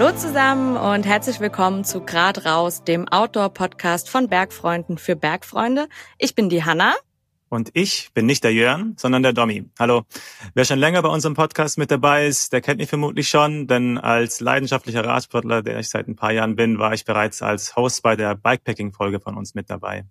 [0.00, 5.90] Hallo zusammen und herzlich willkommen zu Grad raus, dem Outdoor-Podcast von Bergfreunden für Bergfreunde.
[6.16, 6.94] Ich bin die Hanna.
[7.50, 9.68] Und ich bin nicht der Jörn, sondern der Domi.
[9.78, 10.04] Hallo.
[10.54, 13.98] Wer schon länger bei unserem Podcast mit dabei ist, der kennt mich vermutlich schon, denn
[13.98, 18.02] als leidenschaftlicher Radsportler, der ich seit ein paar Jahren bin, war ich bereits als Host
[18.02, 20.06] bei der Bikepacking-Folge von uns mit dabei.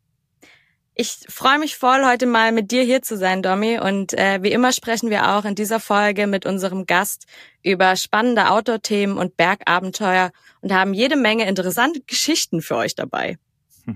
[1.02, 3.79] Ich freue mich voll, heute mal mit dir hier zu sein, Domi.
[3.79, 7.25] Und äh, wie immer sprechen wir auch in dieser Folge mit unserem Gast
[7.64, 13.37] über spannende Outdoor-Themen und Bergabenteuer und haben jede Menge interessante Geschichten für euch dabei.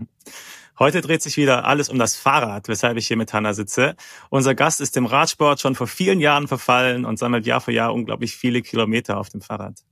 [0.80, 3.98] Heute dreht sich wieder alles um das Fahrrad, weshalb ich hier mit Hanna sitze.
[4.30, 7.94] Unser Gast ist dem Radsport schon vor vielen Jahren verfallen und sammelt Jahr für Jahr
[7.94, 9.84] unglaublich viele Kilometer auf dem Fahrrad.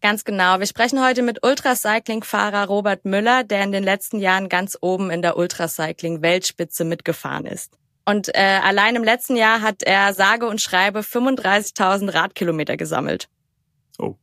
[0.00, 0.58] Ganz genau.
[0.58, 5.22] Wir sprechen heute mit Ultracycling-Fahrer Robert Müller, der in den letzten Jahren ganz oben in
[5.22, 7.78] der Ultracycling-Weltspitze mitgefahren ist.
[8.04, 13.28] Und äh, allein im letzten Jahr hat er sage und schreibe 35.000 Radkilometer gesammelt.
[14.00, 14.14] Oh.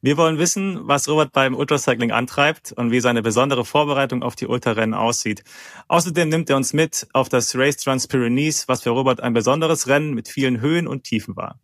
[0.00, 4.46] Wir wollen wissen, was Robert beim Ultracycling antreibt und wie seine besondere Vorbereitung auf die
[4.46, 5.42] Ultrarennen aussieht.
[5.88, 10.14] Außerdem nimmt er uns mit auf das Race Transpyrenees, was für Robert ein besonderes Rennen
[10.14, 11.58] mit vielen Höhen und Tiefen war.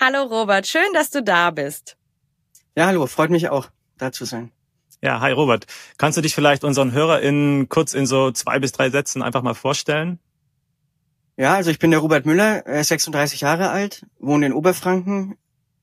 [0.00, 1.97] Hallo Robert, schön, dass du da bist.
[2.78, 4.52] Ja, hallo, freut mich auch, da zu sein.
[5.02, 5.66] Ja, hi Robert.
[5.96, 9.54] Kannst du dich vielleicht unseren HörerInnen kurz in so zwei bis drei Sätzen einfach mal
[9.54, 10.20] vorstellen?
[11.36, 15.36] Ja, also ich bin der Robert Müller, 36 Jahre alt, wohne in Oberfranken,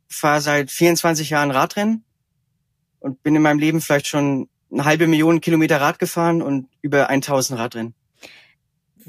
[0.07, 2.05] fahre seit 24 Jahren Radrennen
[2.99, 7.09] und bin in meinem Leben vielleicht schon eine halbe Million Kilometer Rad gefahren und über
[7.09, 7.93] 1000 Radrennen.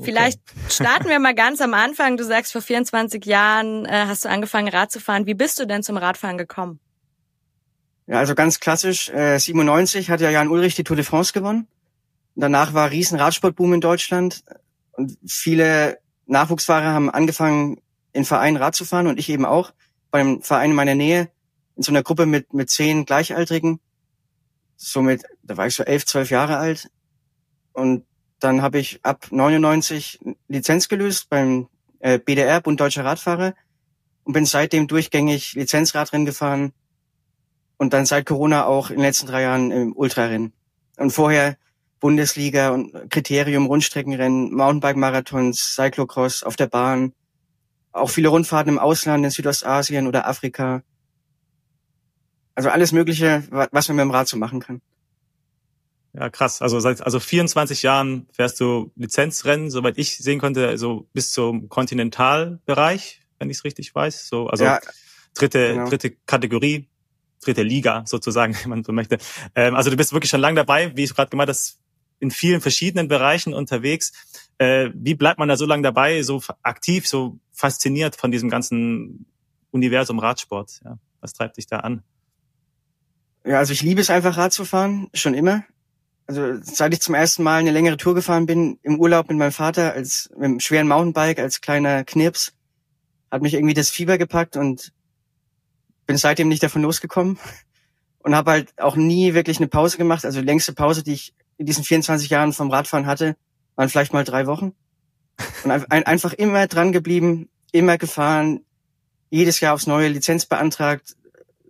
[0.02, 2.16] Vielleicht starten wir mal ganz am Anfang.
[2.16, 5.26] Du sagst, vor 24 Jahren äh, hast du angefangen, Rad zu fahren.
[5.26, 6.80] Wie bist du denn zum Radfahren gekommen?
[8.06, 11.66] Ja, also ganz klassisch, äh, 97 hat ja Jan Ulrich die Tour de France gewonnen.
[12.36, 14.44] Danach war riesen Radsportboom in Deutschland
[14.92, 17.80] und viele Nachwuchsfahrer haben angefangen,
[18.12, 19.72] in Vereinen Rad zu fahren und ich eben auch
[20.10, 21.30] beim Verein in meiner Nähe
[21.76, 23.80] in so einer Gruppe mit mit zehn Gleichaltrigen.
[24.76, 26.88] Somit, da war ich so elf, zwölf Jahre alt
[27.72, 28.04] und
[28.38, 31.68] dann habe ich ab 99 Lizenz gelöst beim
[32.00, 33.54] äh, BDR Bund Deutscher Radfahrer
[34.24, 36.72] und bin seitdem durchgängig Lizenzradrennen gefahren
[37.78, 40.52] und dann seit Corona auch in den letzten drei Jahren im Ultrarennen.
[40.96, 41.56] Und vorher
[42.00, 47.12] Bundesliga und Kriterium, Rundstreckenrennen, Mountainbike-Marathons, Cyclocross auf der Bahn,
[47.92, 50.82] auch viele Rundfahrten im Ausland, in Südostasien oder Afrika.
[52.54, 54.80] Also alles Mögliche, was man mit dem Rad so machen kann.
[56.12, 56.62] Ja, krass.
[56.62, 61.68] Also seit also 24 Jahren fährst du Lizenzrennen, soweit ich sehen konnte, also bis zum
[61.68, 64.28] Kontinentalbereich, wenn ich es richtig weiß.
[64.28, 64.80] So, also ja,
[65.34, 65.88] dritte, genau.
[65.88, 66.88] dritte Kategorie
[67.40, 69.18] dritte Liga sozusagen, wenn man so möchte.
[69.54, 71.78] Ähm, also du bist wirklich schon lange dabei, wie ich gerade gemeint hast,
[72.18, 74.12] in vielen verschiedenen Bereichen unterwegs.
[74.58, 79.26] Äh, wie bleibt man da so lange dabei, so aktiv, so fasziniert von diesem ganzen
[79.70, 80.80] Universum Radsport?
[80.84, 82.02] Ja, was treibt dich da an?
[83.44, 85.64] Ja, also ich liebe es einfach Rad zu fahren, schon immer.
[86.26, 89.52] Also seit ich zum ersten Mal eine längere Tour gefahren bin, im Urlaub mit meinem
[89.52, 92.54] Vater, als mit einem schweren Mountainbike, als kleiner Knirps,
[93.30, 94.92] hat mich irgendwie das Fieber gepackt und
[96.06, 97.38] bin seitdem nicht davon losgekommen
[98.20, 100.24] und habe halt auch nie wirklich eine Pause gemacht.
[100.24, 103.36] Also die längste Pause, die ich in diesen 24 Jahren vom Radfahren hatte,
[103.76, 104.74] waren vielleicht mal drei Wochen.
[105.64, 108.64] Und einfach immer dran geblieben, immer gefahren,
[109.30, 111.14] jedes Jahr aufs neue Lizenz beantragt,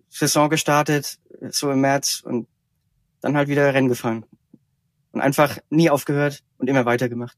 [0.09, 1.19] Saison gestartet,
[1.51, 2.47] so im März und
[3.21, 4.25] dann halt wieder Rennen gefahren.
[5.13, 7.37] Und einfach nie aufgehört und immer weitergemacht.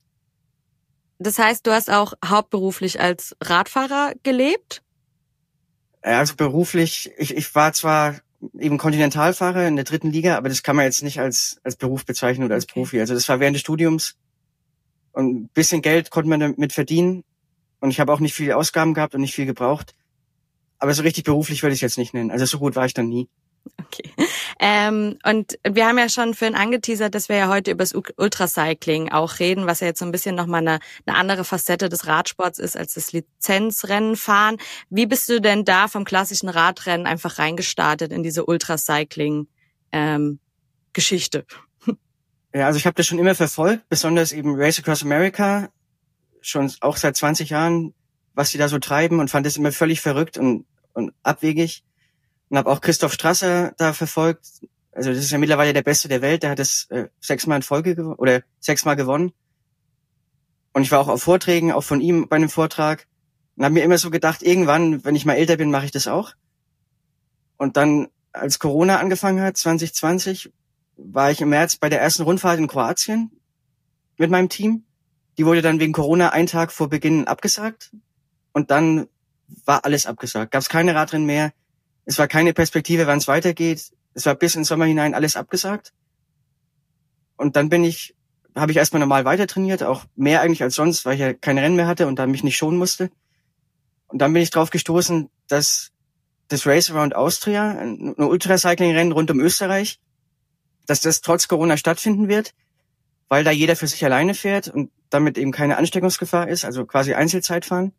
[1.19, 4.82] Das heißt, du hast auch hauptberuflich als Radfahrer gelebt?
[6.00, 8.16] Also beruflich, ich, ich war zwar
[8.59, 12.04] eben Kontinentalfahrer in der dritten Liga, aber das kann man jetzt nicht als, als Beruf
[12.04, 12.75] bezeichnen oder als okay.
[12.75, 13.00] Profi.
[13.00, 14.16] Also das war während des Studiums
[15.12, 17.25] und ein bisschen Geld konnte man damit verdienen
[17.81, 19.94] und ich habe auch nicht viele Ausgaben gehabt und nicht viel gebraucht.
[20.78, 22.31] Aber so richtig beruflich würde ich es jetzt nicht nennen.
[22.31, 23.28] Also so gut war ich dann nie.
[23.84, 24.10] Okay.
[24.60, 29.10] Ähm, und wir haben ja schon vorhin angeteasert, dass wir ja heute über das Ultracycling
[29.10, 32.58] auch reden, was ja jetzt so ein bisschen nochmal eine, eine andere Facette des Radsports
[32.58, 34.58] ist als das Lizenzrennen fahren.
[34.90, 39.46] Wie bist du denn da vom klassischen Radrennen einfach reingestartet in diese Ultracycling
[39.93, 40.38] ähm?
[42.54, 45.69] Ja, also ich habe das schon immer verfolgt, besonders eben Race Across America,
[46.40, 47.94] schon auch seit 20 Jahren,
[48.34, 50.64] was die da so treiben und fand das immer völlig verrückt und,
[50.94, 51.84] und abwegig
[52.49, 54.47] und habe auch Christoph Strasser da verfolgt.
[54.93, 56.43] Also das ist ja mittlerweile der Beste der Welt.
[56.43, 59.33] Der hat es äh, sechsmal in Folge gewonnen oder sechsmal gewonnen.
[60.73, 63.06] Und ich war auch auf Vorträgen, auch von ihm bei einem Vortrag
[63.56, 66.06] und habe mir immer so gedacht, irgendwann, wenn ich mal älter bin, mache ich das
[66.06, 66.35] auch.
[67.56, 70.53] Und dann, als Corona angefangen hat, 2020,
[70.97, 73.33] war ich im März bei der ersten Rundfahrt in Kroatien
[74.17, 74.85] mit meinem Team.
[75.39, 77.91] Die wurde dann wegen Corona einen Tag vor Beginn abgesagt.
[78.53, 79.09] Und dann
[79.65, 80.53] war alles abgesagt.
[80.53, 81.53] Gab es keine Radrennen mehr.
[82.08, 83.93] Es war keine Perspektive, wann es weitergeht.
[84.14, 85.93] Es war bis in den Sommer hinein alles abgesagt.
[87.37, 88.16] Und dann bin ich,
[88.56, 91.60] habe ich erstmal normal weiter trainiert, auch mehr eigentlich als sonst, weil ich ja keine
[91.60, 93.10] Rennen mehr hatte und da mich nicht schonen musste.
[94.06, 95.90] Und dann bin ich drauf gestoßen, dass
[96.49, 100.00] das Race Around Austria, ein Ultracycling-Rennen rund um Österreich,
[100.87, 102.54] dass das trotz Corona stattfinden wird,
[103.28, 107.12] weil da jeder für sich alleine fährt und damit eben keine Ansteckungsgefahr ist, also quasi
[107.12, 107.93] Einzelzeitfahren.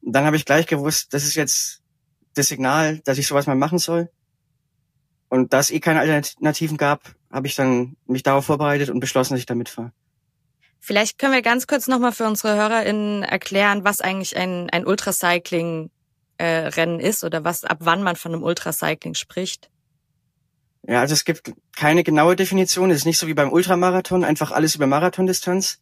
[0.00, 1.79] Und dann habe ich gleich gewusst, das ist jetzt
[2.34, 4.10] das Signal, dass ich sowas mal machen soll.
[5.28, 9.34] Und da es eh keine Alternativen gab, habe ich dann mich darauf vorbereitet und beschlossen,
[9.34, 9.92] dass ich da mitfahre.
[10.80, 17.00] Vielleicht können wir ganz kurz nochmal für unsere HörerInnen erklären, was eigentlich ein, ein Ultracycling-Rennen
[17.00, 19.70] äh, ist oder was ab wann man von einem Ultracycling spricht.
[20.88, 22.90] Ja, also es gibt keine genaue Definition.
[22.90, 25.80] Es ist nicht so wie beim Ultramarathon, einfach alles über Marathondistanz,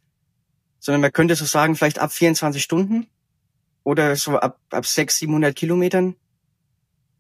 [0.81, 3.07] sondern man könnte so sagen, vielleicht ab 24 Stunden
[3.85, 6.17] oder so ab, ab 600, 700 Kilometern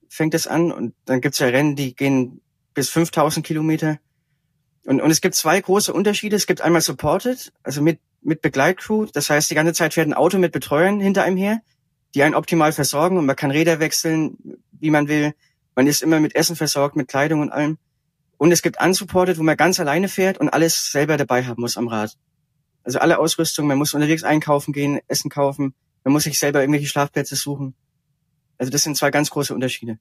[0.09, 0.73] fängt es an.
[0.73, 2.41] Und dann gibt's ja Rennen, die gehen
[2.75, 3.99] bis 5000 Kilometer.
[4.85, 6.37] Und, und es gibt zwei große Unterschiede.
[6.37, 9.07] Es gibt einmal Supported, also mit, mit Begleitcrew.
[9.13, 11.61] Das heißt, die ganze Zeit fährt ein Auto mit Betreuern hinter einem her,
[12.15, 14.39] die einen optimal versorgen und man kann Räder wechseln,
[14.73, 15.35] wie man will.
[15.75, 17.79] Man ist immer mit Essen versorgt, mit Kleidung und allem.
[18.39, 21.77] Und es gibt Unsupported, wo man ganz alleine fährt und alles selber dabei haben muss
[21.77, 22.17] am Rad.
[22.85, 25.75] Also alle Ausrüstung, man muss unterwegs einkaufen gehen, Essen kaufen,
[26.05, 27.75] man muss sich selber irgendwelche Schlafplätze suchen.
[28.59, 29.99] Also das sind zwei ganz große Unterschiede.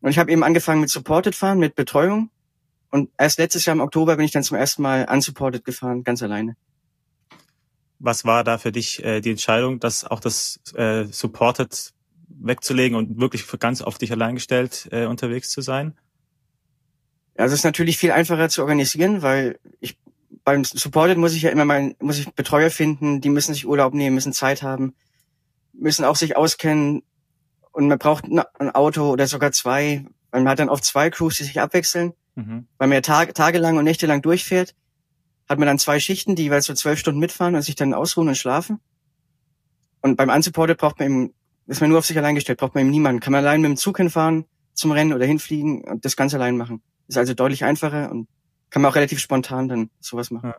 [0.00, 2.30] Und ich habe eben angefangen mit Supported fahren, mit Betreuung.
[2.90, 6.22] Und erst letztes Jahr im Oktober bin ich dann zum ersten Mal unsupported gefahren, ganz
[6.22, 6.56] alleine.
[7.98, 11.94] Was war da für dich äh, die Entscheidung, dass auch das äh, Supported
[12.28, 15.96] wegzulegen und wirklich für ganz auf dich allein gestellt äh, unterwegs zu sein?
[17.36, 19.96] Also es ist natürlich viel einfacher zu organisieren, weil ich
[20.44, 23.94] beim Supported muss ich ja immer mal muss ich Betreuer finden, die müssen sich Urlaub
[23.94, 24.94] nehmen, müssen Zeit haben,
[25.72, 27.02] müssen auch sich auskennen
[27.74, 31.36] und man braucht ein Auto oder sogar zwei, weil man hat dann oft zwei Crews,
[31.36, 32.66] die sich abwechseln Mhm.
[32.78, 34.74] Weil man ja Tag, tagelang und nächtelang durchfährt,
[35.48, 38.28] hat man dann zwei Schichten, die jeweils so zwölf Stunden mitfahren und sich dann ausruhen
[38.28, 38.80] und schlafen.
[40.00, 41.34] Und beim Unsupported braucht man eben,
[41.66, 43.20] ist man nur auf sich allein gestellt, braucht man eben niemanden.
[43.20, 46.56] Kann man allein mit dem Zug hinfahren zum Rennen oder hinfliegen und das ganz allein
[46.56, 46.82] machen.
[47.08, 48.28] Ist also deutlich einfacher und
[48.70, 50.50] kann man auch relativ spontan dann sowas machen.
[50.50, 50.56] Ja.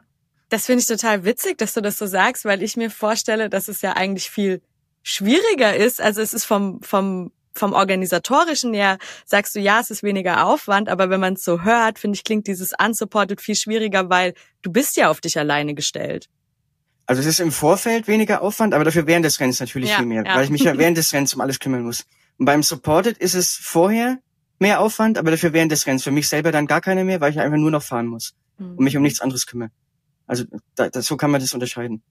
[0.49, 3.67] Das finde ich total witzig, dass du das so sagst, weil ich mir vorstelle, dass
[3.67, 4.61] es ja eigentlich viel
[5.05, 6.01] schwieriger ist.
[6.01, 10.89] Also es ist vom, vom vom organisatorischen her sagst du, ja, es ist weniger Aufwand,
[10.89, 14.73] aber wenn man es so hört, finde ich, klingt dieses unsupported viel schwieriger, weil du
[14.73, 16.27] bist ja auf dich alleine gestellt.
[17.05, 20.05] Also es ist im Vorfeld weniger Aufwand, aber dafür während des Rennens natürlich ja, viel
[20.05, 20.35] mehr, ja.
[20.35, 22.05] weil ich mich ja während des Rennens um alles kümmern muss.
[22.37, 24.19] Und beim Supported ist es vorher
[24.59, 26.03] mehr Aufwand, aber dafür während des Rennens.
[26.03, 28.79] Für mich selber dann gar keine mehr, weil ich einfach nur noch fahren muss und
[28.79, 29.05] mich um mhm.
[29.05, 29.69] nichts anderes kümmere.
[30.27, 30.43] Also
[30.75, 32.01] da, da, so kann man das unterscheiden.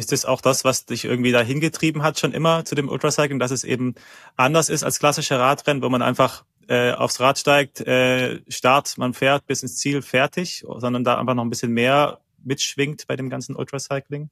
[0.00, 3.38] Ist das auch das, was dich irgendwie da hingetrieben hat, schon immer zu dem Ultracycling,
[3.38, 3.94] dass es eben
[4.34, 9.12] anders ist als klassische Radrennen, wo man einfach äh, aufs Rad steigt, äh, Start, man
[9.12, 13.28] fährt bis ins Ziel, fertig, sondern da einfach noch ein bisschen mehr mitschwingt bei dem
[13.28, 14.30] ganzen Ultracycling?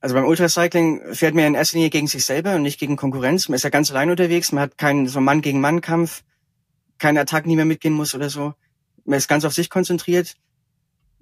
[0.00, 3.50] Also beim Ultracycling fährt man in erster Linie gegen sich selber und nicht gegen Konkurrenz.
[3.50, 6.22] Man ist ja ganz allein unterwegs, man hat keinen so Mann gegen Mann Kampf,
[6.96, 8.54] keinen Attack, nie mehr mitgehen muss oder so.
[9.04, 10.34] Man ist ganz auf sich konzentriert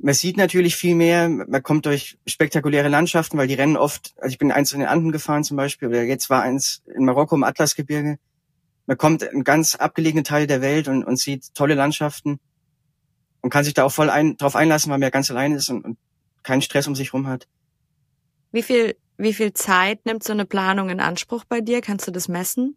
[0.02, 4.32] man sieht natürlich viel mehr, man kommt durch spektakuläre Landschaften, weil die Rennen oft, also
[4.32, 7.34] ich bin eins in den Anden gefahren zum Beispiel, oder jetzt war eins in Marokko
[7.34, 8.18] im Atlasgebirge.
[8.86, 12.40] Man kommt in ganz abgelegene Teile der Welt und, und sieht tolle Landschaften
[13.42, 15.68] und kann sich da auch voll ein, drauf einlassen, weil man ja ganz allein ist
[15.68, 15.98] und, und
[16.42, 17.46] keinen Stress um sich rum hat.
[18.52, 21.82] Wie viel, wie viel Zeit nimmt so eine Planung in Anspruch bei dir?
[21.82, 22.76] Kannst du das messen?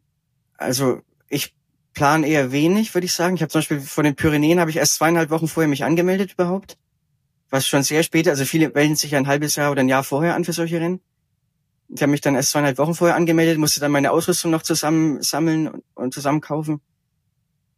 [0.58, 1.56] Also ich
[1.94, 3.36] plan eher wenig, würde ich sagen.
[3.36, 6.34] Ich habe zum Beispiel von den Pyrenäen habe ich erst zweieinhalb Wochen vorher mich angemeldet
[6.34, 6.78] überhaupt
[7.54, 10.34] was schon sehr spät, also viele melden sich ein halbes Jahr oder ein Jahr vorher
[10.34, 11.02] an für solche Rennen.
[11.88, 15.22] Ich habe mich dann erst zweieinhalb Wochen vorher angemeldet, musste dann meine Ausrüstung noch zusammen
[15.22, 16.82] sammeln und, und zusammen kaufen.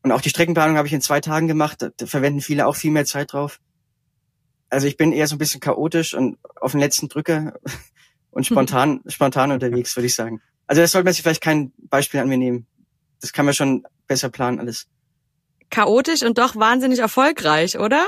[0.02, 1.82] Und auch die Streckenplanung habe ich in zwei Tagen gemacht.
[1.82, 3.60] Da, da verwenden viele auch viel mehr Zeit drauf.
[4.70, 7.60] Also ich bin eher so ein bisschen chaotisch und auf den letzten Drücker
[8.32, 10.42] und spontan, spontan unterwegs, würde ich sagen.
[10.68, 12.66] Also das sollte man sich vielleicht kein Beispiel an mir nehmen.
[13.20, 14.88] Das kann man schon besser planen alles.
[15.70, 18.08] Chaotisch und doch wahnsinnig erfolgreich, oder?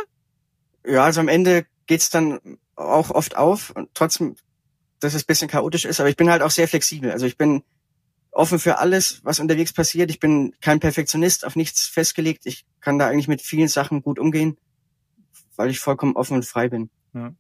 [0.88, 2.39] Ja, also am Ende geht's dann
[2.75, 4.36] auch oft auf und trotzdem,
[5.00, 7.12] dass es bisschen chaotisch ist, aber ich bin halt auch sehr flexibel.
[7.12, 7.63] Also ich bin
[8.32, 10.10] offen für alles, was unterwegs passiert.
[10.10, 12.46] Ich bin kein Perfektionist, auf nichts festgelegt.
[12.46, 14.58] Ich kann da eigentlich mit vielen Sachen gut umgehen,
[15.56, 16.89] weil ich vollkommen offen und frei bin.
[17.13, 17.34] Ja.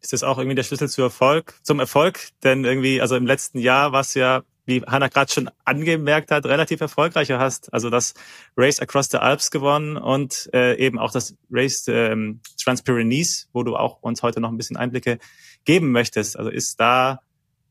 [0.00, 2.28] Ist das auch irgendwie der Schlüssel zu Erfolg, zum Erfolg?
[2.42, 6.46] Denn irgendwie, also im letzten Jahr war es ja wie Hannah gerade schon angemerkt hat,
[6.46, 7.72] relativ erfolgreicher hast.
[7.72, 8.14] Also das
[8.56, 13.76] Race Across the Alps gewonnen und äh, eben auch das Race ähm, Transpyrenees, wo du
[13.76, 15.18] auch uns heute noch ein bisschen Einblicke
[15.64, 16.38] geben möchtest.
[16.38, 17.20] Also ist da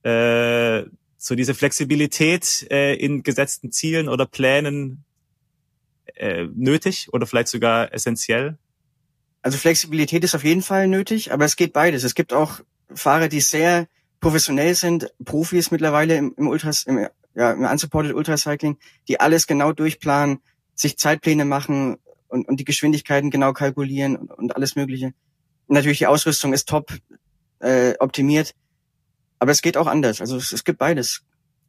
[0.04, 0.84] äh,
[1.18, 5.04] so diese Flexibilität äh, in gesetzten Zielen oder Plänen
[6.16, 8.58] äh, nötig oder vielleicht sogar essentiell?
[9.42, 12.04] Also Flexibilität ist auf jeden Fall nötig, aber es geht beides.
[12.04, 12.60] Es gibt auch
[12.94, 13.88] Fahrer, die sehr
[14.24, 18.78] professionell sind, Profis mittlerweile im, im Ultras, im, ja, im Unsupported Ultracycling,
[19.08, 20.40] die alles genau durchplanen,
[20.76, 25.14] sich Zeitpläne machen und, und die Geschwindigkeiten genau kalkulieren und, und alles Mögliche.
[25.68, 26.98] Und natürlich die Ausrüstung ist top
[27.60, 28.56] äh, optimiert,
[29.40, 30.22] aber es geht auch anders.
[30.22, 31.24] Also es, es gibt beides.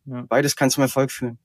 [0.06, 0.24] Ja.
[0.28, 1.38] Beides kann zum Erfolg führen.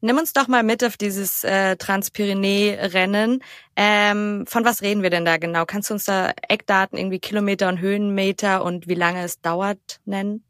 [0.00, 3.42] Nimm uns doch mal mit auf dieses äh, Transpyrenee-Rennen.
[3.74, 5.64] Ähm, von was reden wir denn da genau?
[5.64, 10.44] Kannst du uns da Eckdaten, irgendwie Kilometer und Höhenmeter und wie lange es dauert nennen?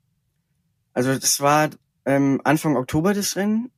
[0.92, 1.70] Also das war
[2.04, 3.70] ähm, Anfang Oktober das Rennen,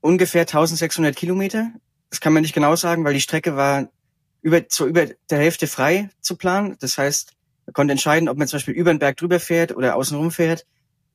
[0.00, 1.70] ungefähr 1600 Kilometer.
[2.10, 3.88] Das kann man nicht genau sagen, weil die Strecke war
[4.42, 6.76] über, so über der Hälfte frei zu planen.
[6.80, 7.34] Das heißt,
[7.66, 10.66] man konnte entscheiden, ob man zum Beispiel über den Berg drüber fährt oder außenrum fährt,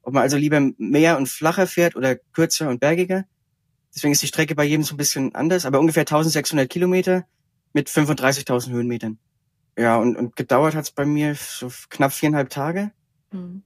[0.04, 3.26] ob man also lieber mehr und flacher fährt oder kürzer und bergiger.
[3.96, 7.26] Deswegen ist die Strecke bei jedem so ein bisschen anders, aber ungefähr 1600 Kilometer
[7.74, 9.18] mit 35.000 Höhenmetern.
[9.78, 12.92] Ja, und, und gedauert hat es bei mir so knapp viereinhalb Tage.
[13.32, 13.64] Mhm.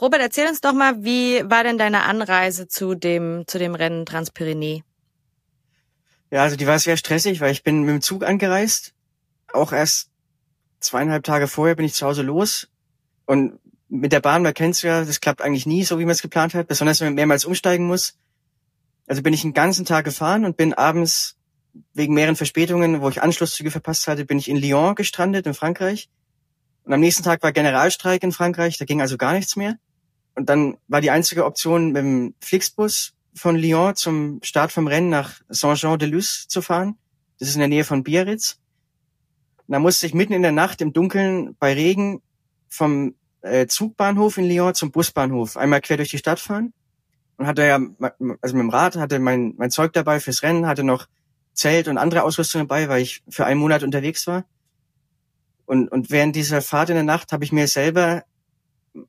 [0.00, 4.06] Robert, erzähl uns doch mal, wie war denn deine Anreise zu dem, zu dem Rennen
[4.06, 4.84] Transpyrenee?
[6.30, 8.94] Ja, also die war sehr stressig, weil ich bin mit dem Zug angereist.
[9.52, 10.10] Auch erst
[10.80, 12.68] zweieinhalb Tage vorher bin ich zu Hause los.
[13.26, 16.22] Und mit der Bahn, man kennt's ja, das klappt eigentlich nie so, wie man es
[16.22, 18.16] geplant hat, besonders wenn man mehrmals umsteigen muss.
[19.08, 21.36] Also bin ich einen ganzen Tag gefahren und bin abends
[21.94, 26.10] wegen mehreren Verspätungen, wo ich Anschlusszüge verpasst hatte, bin ich in Lyon gestrandet in Frankreich.
[26.84, 29.76] Und am nächsten Tag war Generalstreik in Frankreich, da ging also gar nichts mehr.
[30.34, 35.08] Und dann war die einzige Option, mit dem Flixbus von Lyon zum Start vom Rennen
[35.08, 36.98] nach Saint-Jean-de-Luz zu fahren.
[37.38, 38.58] Das ist in der Nähe von Biarritz.
[39.66, 42.20] Und da musste ich mitten in der Nacht im Dunkeln bei Regen
[42.68, 46.74] vom äh, Zugbahnhof in Lyon zum Busbahnhof einmal quer durch die Stadt fahren
[47.38, 47.80] und hatte ja,
[48.42, 51.06] also mit dem Rad hatte mein, mein Zeug dabei fürs Rennen, hatte noch
[51.54, 54.44] Zelt und andere Ausrüstung dabei, weil ich für einen Monat unterwegs war.
[55.64, 58.24] Und, und während dieser Fahrt in der Nacht habe ich mir selber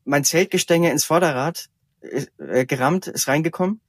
[0.04, 1.68] mein Zeltgestänge ins Vorderrad
[2.00, 3.80] äh, äh, gerammt, ist reingekommen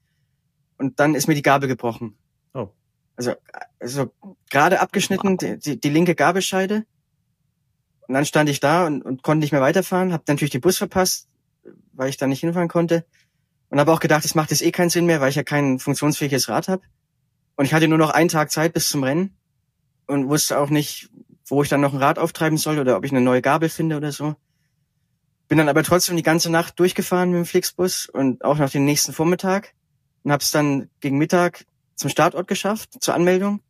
[0.78, 2.18] und dann ist mir die Gabel gebrochen.
[2.54, 2.70] Oh.
[3.16, 3.34] Also,
[3.80, 4.12] also
[4.50, 5.58] gerade abgeschnitten, wow.
[5.60, 6.86] die, die linke Gabelscheide.
[8.08, 10.78] Und dann stand ich da und, und konnte nicht mehr weiterfahren, habe natürlich den Bus
[10.78, 11.28] verpasst,
[11.94, 13.06] weil ich da nicht hinfahren konnte.
[13.72, 15.80] Und habe auch gedacht, es macht jetzt eh keinen Sinn mehr, weil ich ja kein
[15.80, 16.84] funktionsfähiges Rad habe.
[17.56, 19.34] Und ich hatte nur noch einen Tag Zeit bis zum Rennen
[20.08, 21.10] und wusste auch nicht,
[21.46, 23.96] wo ich dann noch ein Rad auftreiben soll oder ob ich eine neue Gabel finde
[23.96, 24.36] oder so.
[25.48, 28.84] Bin dann aber trotzdem die ganze Nacht durchgefahren mit dem Flixbus und auch noch den
[28.84, 29.74] nächsten Vormittag
[30.24, 33.62] und habe es dann gegen Mittag zum Startort geschafft, zur Anmeldung.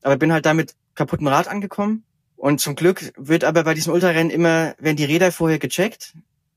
[0.00, 2.04] Aber bin halt damit kaputtem Rad angekommen.
[2.36, 6.14] Und zum Glück wird aber bei diesen Ultrarennen immer, werden die Räder vorher gecheckt.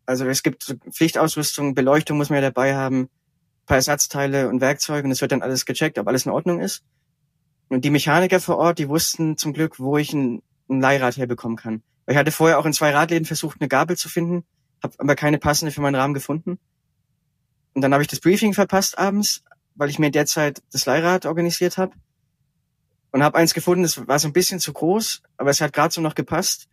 [0.09, 3.09] Also es gibt Pflichtausrüstung, Beleuchtung muss man ja dabei haben,
[3.67, 6.83] paar Ersatzteile und Werkzeuge und es wird dann alles gecheckt, ob alles in Ordnung ist.
[7.67, 11.57] Und die Mechaniker vor Ort, die wussten zum Glück, wo ich ein, ein Leihrad herbekommen
[11.57, 11.83] kann.
[12.07, 14.45] Ich hatte vorher auch in zwei Radläden versucht, eine Gabel zu finden,
[14.81, 16.57] habe aber keine passende für meinen Rahmen gefunden.
[17.75, 19.43] Und dann habe ich das Briefing verpasst abends,
[19.75, 21.93] weil ich mir derzeit das Leihrad organisiert habe.
[23.11, 25.93] Und habe eins gefunden, das war so ein bisschen zu groß, aber es hat gerade
[25.93, 26.67] so noch gepasst.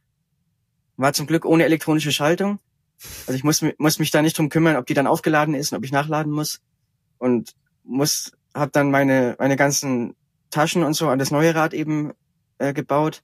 [0.96, 2.60] War zum Glück ohne elektronische Schaltung.
[3.26, 5.78] Also ich muss, muss mich da nicht drum kümmern, ob die dann aufgeladen ist und
[5.78, 6.60] ob ich nachladen muss.
[7.18, 10.14] Und muss, habe dann meine, meine ganzen
[10.50, 12.12] Taschen und so an das neue Rad eben
[12.58, 13.22] äh, gebaut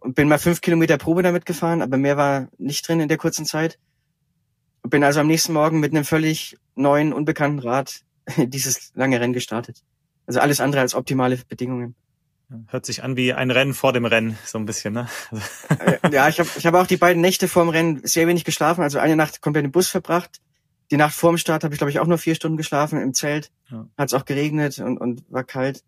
[0.00, 3.18] und bin mal fünf Kilometer Probe damit gefahren, aber mehr war nicht drin in der
[3.18, 3.78] kurzen Zeit.
[4.82, 8.02] Und bin also am nächsten Morgen mit einem völlig neuen, unbekannten Rad
[8.36, 9.82] dieses lange Rennen gestartet.
[10.26, 11.94] Also alles andere als optimale Bedingungen.
[12.68, 15.08] Hört sich an wie ein Rennen vor dem Rennen, so ein bisschen, ne?
[15.78, 18.44] Äh, ja, ich habe ich hab auch die beiden Nächte vor dem Rennen sehr wenig
[18.44, 18.82] geschlafen.
[18.82, 20.40] Also eine Nacht komplett im Bus verbracht.
[20.90, 23.14] Die Nacht vor dem Start habe ich, glaube ich, auch nur vier Stunden geschlafen im
[23.14, 23.50] Zelt.
[23.70, 23.86] Ja.
[23.96, 25.82] Hat es auch geregnet und, und war kalt.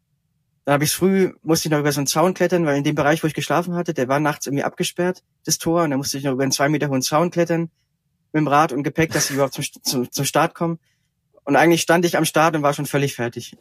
[0.64, 2.94] Dann habe ich früh, musste ich noch über so einen Zaun klettern, weil in dem
[2.94, 5.83] Bereich, wo ich geschlafen hatte, der war nachts irgendwie abgesperrt, das Tor.
[5.83, 7.71] Und da musste ich noch über einen zwei Meter hohen Zaun klettern
[8.33, 10.78] mit dem Rad und Gepäck, dass ich überhaupt zum, zum, zum Start komme.
[11.44, 13.56] Und eigentlich stand ich am Start und war schon völlig fertig.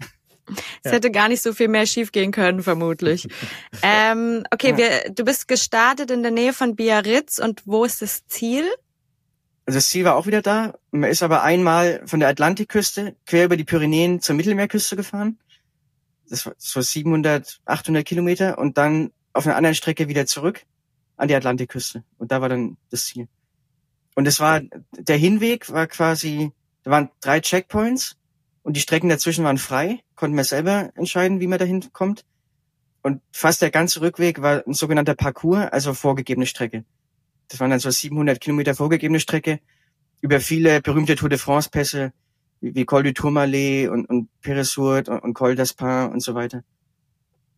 [0.84, 0.92] Es ja.
[0.92, 3.28] hätte gar nicht so viel mehr schiefgehen können, vermutlich.
[3.82, 4.78] ähm, okay, ja.
[4.78, 8.66] wir, du bist gestartet in der Nähe von Biarritz und wo ist das Ziel?
[9.66, 10.76] Also das Ziel war auch wieder da.
[10.92, 15.40] Man ist aber einmal von der Atlantikküste quer über die Pyrenäen zur Mittelmeerküste gefahren.
[16.30, 20.66] Das war so 700, 800 Kilometer und dann auf einer anderen Strecke wieder zurück
[21.16, 22.04] an die Atlantikküste.
[22.18, 23.28] Und da war dann das Ziel.
[24.16, 26.52] Und es war, der Hinweg war quasi,
[26.84, 28.18] da waren drei Checkpoints
[28.64, 32.26] und die Strecken dazwischen waren frei, konnten wir selber entscheiden, wie man dahin kommt.
[33.02, 36.86] Und fast der ganze Rückweg war ein sogenannter Parcours, also vorgegebene Strecke.
[37.50, 39.60] Das waren dann so 700 Kilometer vorgegebene Strecke
[40.22, 42.14] über viele berühmte Tour de France Pässe
[42.64, 46.64] wie, Col du Tourmalet und, und Peressourt und, und Col d'Aspin und so weiter.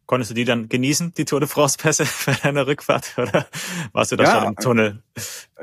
[0.05, 3.17] Konntest du die dann genießen, die Tour de France-Pässe bei deiner Rückfahrt?
[3.17, 3.47] Oder
[3.91, 5.03] warst du da ja, schon im Tunnel?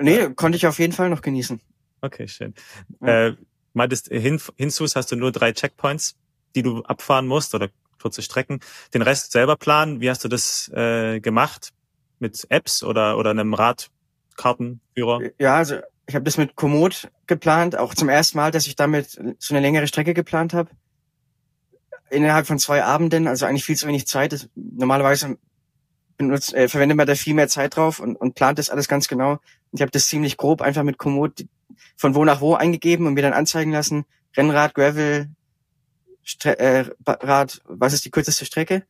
[0.01, 1.61] Nee, konnte ich auf jeden Fall noch genießen.
[2.01, 2.55] Okay, schön.
[3.01, 3.29] Ja.
[3.29, 3.37] Äh,
[3.75, 6.15] meintest, hin, hinzus hast du nur drei Checkpoints,
[6.55, 7.69] die du abfahren musst oder
[8.01, 8.61] kurze Strecken.
[8.95, 11.71] Den Rest selber planen, wie hast du das äh, gemacht?
[12.19, 15.21] Mit Apps oder, oder einem Radkartenführer?
[15.39, 15.77] Ja, also
[16.07, 19.61] ich habe das mit Komoot geplant, auch zum ersten Mal, dass ich damit so eine
[19.61, 20.71] längere Strecke geplant habe
[22.13, 24.49] innerhalb von zwei Abenden, also eigentlich viel zu wenig Zeit.
[24.55, 25.39] Normalerweise
[26.17, 29.09] benutzt, äh, verwendet man da viel mehr Zeit drauf und, und plant das alles ganz
[29.09, 29.33] genau.
[29.33, 29.41] Und
[29.73, 31.47] ich habe das ziemlich grob einfach mit Komoot
[31.97, 34.05] von wo nach wo eingegeben und mir dann anzeigen lassen,
[34.37, 35.31] Rennrad, Gravel,
[36.23, 38.85] Stre äh, Rad, was ist die kürzeste Strecke?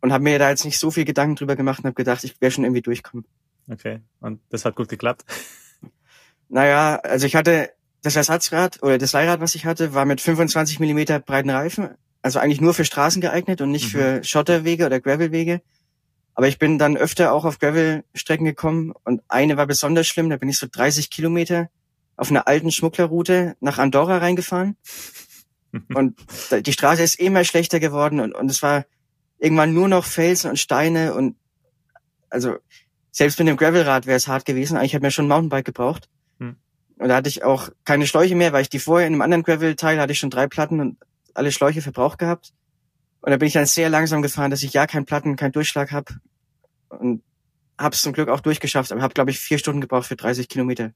[0.00, 2.40] Und habe mir da jetzt nicht so viel Gedanken drüber gemacht und habe gedacht, ich
[2.40, 3.26] werde schon irgendwie durchkommen.
[3.70, 5.24] Okay, und das hat gut geklappt?
[6.52, 7.70] Naja, also ich hatte
[8.02, 11.90] das Ersatzrad oder das Leihrad, was ich hatte, war mit 25 Millimeter breiten Reifen
[12.22, 13.98] also eigentlich nur für Straßen geeignet und nicht mhm.
[13.98, 15.62] für Schotterwege oder Gravelwege.
[16.34, 20.36] Aber ich bin dann öfter auch auf Gravelstrecken gekommen und eine war besonders schlimm, da
[20.36, 21.68] bin ich so 30 Kilometer
[22.16, 24.76] auf einer alten Schmugglerroute nach Andorra reingefahren.
[25.94, 26.18] und
[26.66, 28.84] die Straße ist immer schlechter geworden und, und es war
[29.38, 31.36] irgendwann nur noch Felsen und Steine und
[32.28, 32.56] also
[33.10, 34.76] selbst mit dem Gravelrad wäre es hart gewesen.
[34.76, 36.08] Eigentlich hätte mir schon ein Mountainbike gebraucht.
[36.38, 36.56] Hm.
[36.96, 39.42] Und da hatte ich auch keine Schläuche mehr, weil ich die vorher in einem anderen
[39.42, 40.98] Gravel-Teil hatte ich schon drei Platten und
[41.34, 42.52] alle Schläuche verbraucht gehabt.
[43.20, 45.92] Und da bin ich dann sehr langsam gefahren, dass ich ja keinen Platten, keinen Durchschlag
[45.92, 46.14] habe.
[46.88, 47.22] Und
[47.78, 50.48] habe es zum Glück auch durchgeschafft, aber habe, glaube ich, vier Stunden gebraucht für 30
[50.48, 50.92] Kilometer.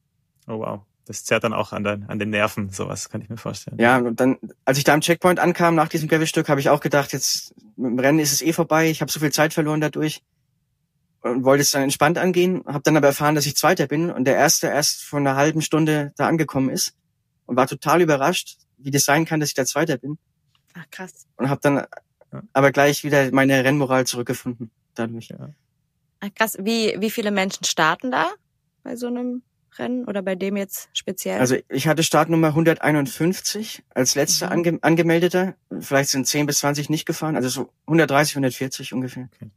[0.47, 0.81] Oh wow.
[1.07, 3.77] Das zerrt dann auch an, den, an den Nerven, sowas kann ich mir vorstellen.
[3.79, 6.81] Ja, und dann, als ich da am Checkpoint ankam nach diesem Gravelstück, habe ich auch
[6.81, 9.83] gedacht, jetzt mit dem Rennen ist es eh vorbei, ich habe so viel Zeit verloren
[9.83, 10.23] dadurch
[11.21, 14.25] und wollte es dann entspannt angehen, habe dann aber erfahren, dass ich Zweiter bin und
[14.25, 16.95] der Erste erst vor einer halben Stunde da angekommen ist
[17.45, 20.19] und war total überrascht, wie das sein kann, dass ich der Zweiter bin.
[20.75, 21.27] Ach krass.
[21.37, 21.85] Und habe dann
[22.35, 22.43] ja.
[22.53, 25.29] aber gleich wieder meine Rennmoral zurückgefunden dadurch.
[25.29, 25.51] Ja.
[26.21, 26.57] Ach krass.
[26.61, 28.33] Wie wie viele Menschen starten da
[28.83, 29.43] bei so einem
[29.79, 31.41] Rennen oder bei dem jetzt speziell?
[31.41, 34.53] Also ich hatte Startnummer 151 als letzter mhm.
[34.53, 35.55] ange angemeldeter.
[35.81, 39.29] Vielleicht sind 10 bis 20 nicht gefahren, also so 130, 140 ungefähr.
[39.35, 39.51] Okay.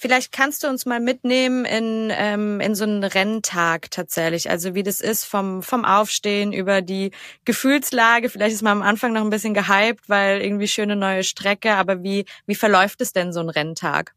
[0.00, 4.48] Vielleicht kannst du uns mal mitnehmen in, ähm, in so einen Renntag tatsächlich.
[4.48, 7.10] Also wie das ist vom, vom Aufstehen über die
[7.44, 8.30] Gefühlslage.
[8.30, 11.74] Vielleicht ist man am Anfang noch ein bisschen gehypt, weil irgendwie schöne neue Strecke.
[11.74, 14.14] Aber wie, wie verläuft es denn so ein Renntag?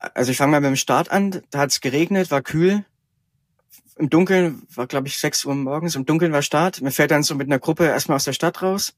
[0.00, 1.40] Also ich fange mal dem Start an.
[1.52, 2.84] Da hat es geregnet, war kühl.
[3.98, 5.94] Im Dunkeln war, glaube ich, 6 Uhr morgens.
[5.94, 6.82] Im Dunkeln war Start.
[6.82, 8.94] Man fährt dann so mit einer Gruppe erstmal aus der Stadt raus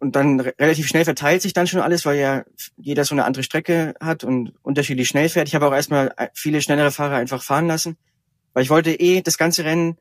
[0.00, 2.44] und dann relativ schnell verteilt sich dann schon alles, weil ja
[2.78, 5.46] jeder so eine andere Strecke hat und unterschiedlich schnell fährt.
[5.46, 7.98] Ich habe auch erstmal viele schnellere Fahrer einfach fahren lassen,
[8.54, 9.98] weil ich wollte eh das ganze Rennen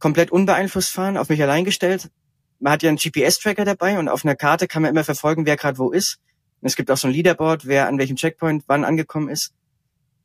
[0.00, 2.10] komplett unbeeinflusst fahren, auf mich allein gestellt.
[2.58, 5.56] Man hat ja einen GPS-Tracker dabei und auf einer Karte kann man immer verfolgen, wer
[5.56, 6.18] gerade wo ist.
[6.60, 9.54] Und es gibt auch so ein Leaderboard, wer an welchem Checkpoint wann angekommen ist.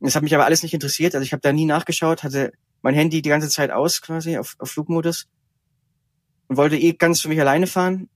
[0.00, 1.14] Das hat mich aber alles nicht interessiert.
[1.14, 4.56] Also ich habe da nie nachgeschaut, hatte mein Handy die ganze Zeit aus quasi auf,
[4.58, 5.28] auf Flugmodus
[6.48, 8.08] und wollte eh ganz für mich alleine fahren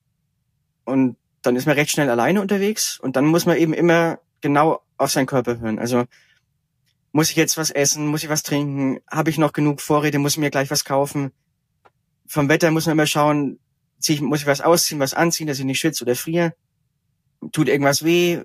[0.90, 4.82] und dann ist man recht schnell alleine unterwegs und dann muss man eben immer genau
[4.98, 5.78] auf seinen Körper hören.
[5.78, 6.04] Also
[7.12, 10.32] muss ich jetzt was essen, muss ich was trinken, habe ich noch genug Vorräte, muss
[10.32, 11.32] ich mir gleich was kaufen.
[12.26, 13.58] Vom Wetter muss man immer schauen,
[14.20, 16.54] muss ich was ausziehen, was anziehen, dass ich nicht schwitze oder friere.
[17.52, 18.42] Tut irgendwas weh,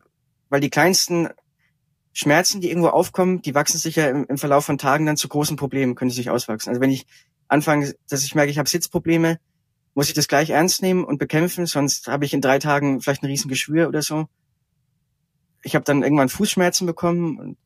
[0.50, 1.30] weil die kleinsten
[2.14, 5.28] Schmerzen, die irgendwo aufkommen, die wachsen sich ja im, im Verlauf von Tagen dann zu
[5.28, 6.70] großen Problemen, können sich auswachsen.
[6.70, 7.06] Also wenn ich
[7.48, 9.40] anfange, dass ich merke, ich habe Sitzprobleme,
[9.96, 13.24] muss ich das gleich ernst nehmen und bekämpfen, sonst habe ich in drei Tagen vielleicht
[13.24, 14.28] ein riesen Geschwür oder so.
[15.64, 17.58] Ich habe dann irgendwann Fußschmerzen bekommen und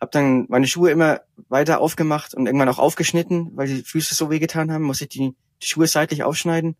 [0.00, 4.30] habe dann meine Schuhe immer weiter aufgemacht und irgendwann auch aufgeschnitten, weil die Füße so
[4.30, 6.74] wehgetan haben, muss ich die, die Schuhe seitlich aufschneiden.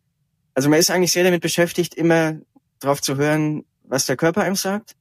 [0.53, 2.35] Also man ist eigentlich sehr damit beschäftigt, immer
[2.79, 4.95] drauf zu hören, was der Körper einem sagt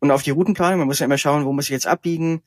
[0.00, 0.78] und auf die Routenplanung.
[0.78, 2.42] Man muss ja immer schauen, wo muss ich jetzt abbiegen.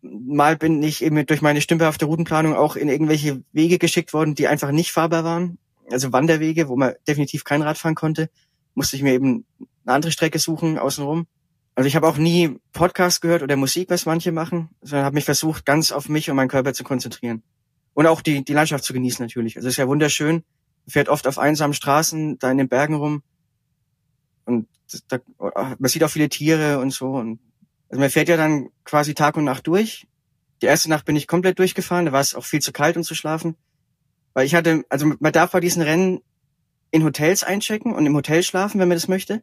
[0.00, 4.48] Mal bin ich eben durch meine stümperhafte Routenplanung auch in irgendwelche Wege geschickt worden, die
[4.48, 5.58] einfach nicht fahrbar waren
[5.90, 8.30] also Wanderwege, wo man definitiv kein Rad fahren konnte,
[8.74, 9.44] musste ich mir eben
[9.84, 11.26] eine andere Strecke suchen außenrum.
[11.74, 15.24] Also ich habe auch nie Podcast gehört oder Musik, was manche machen, sondern habe mich
[15.24, 17.42] versucht, ganz auf mich und meinen Körper zu konzentrieren.
[17.94, 19.56] Und auch die, die Landschaft zu genießen natürlich.
[19.56, 20.44] Also es ist ja wunderschön.
[20.86, 23.22] Man fährt oft auf einsamen Straßen, da in den Bergen rum.
[24.44, 24.68] Und
[25.08, 27.10] da, man sieht auch viele Tiere und so.
[27.10, 27.40] Und
[27.88, 30.06] also man fährt ja dann quasi Tag und Nacht durch.
[30.62, 33.02] Die erste Nacht bin ich komplett durchgefahren, da war es auch viel zu kalt, um
[33.02, 33.56] zu schlafen.
[34.34, 36.20] Weil ich hatte, also man darf bei diesen Rennen
[36.90, 39.42] in Hotels einchecken und im Hotel schlafen, wenn man das möchte.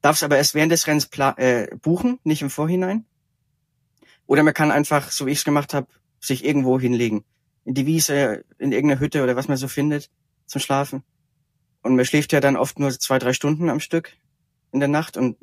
[0.00, 3.04] Darf es aber erst während des Rennens äh, buchen, nicht im Vorhinein.
[4.26, 5.86] Oder man kann einfach, so wie ich es gemacht habe,
[6.20, 7.24] sich irgendwo hinlegen.
[7.64, 10.10] In die Wiese, in irgendeine Hütte oder was man so findet
[10.46, 11.02] zum Schlafen.
[11.82, 14.16] Und man schläft ja dann oft nur zwei, drei Stunden am Stück.
[14.72, 15.36] in der Nacht und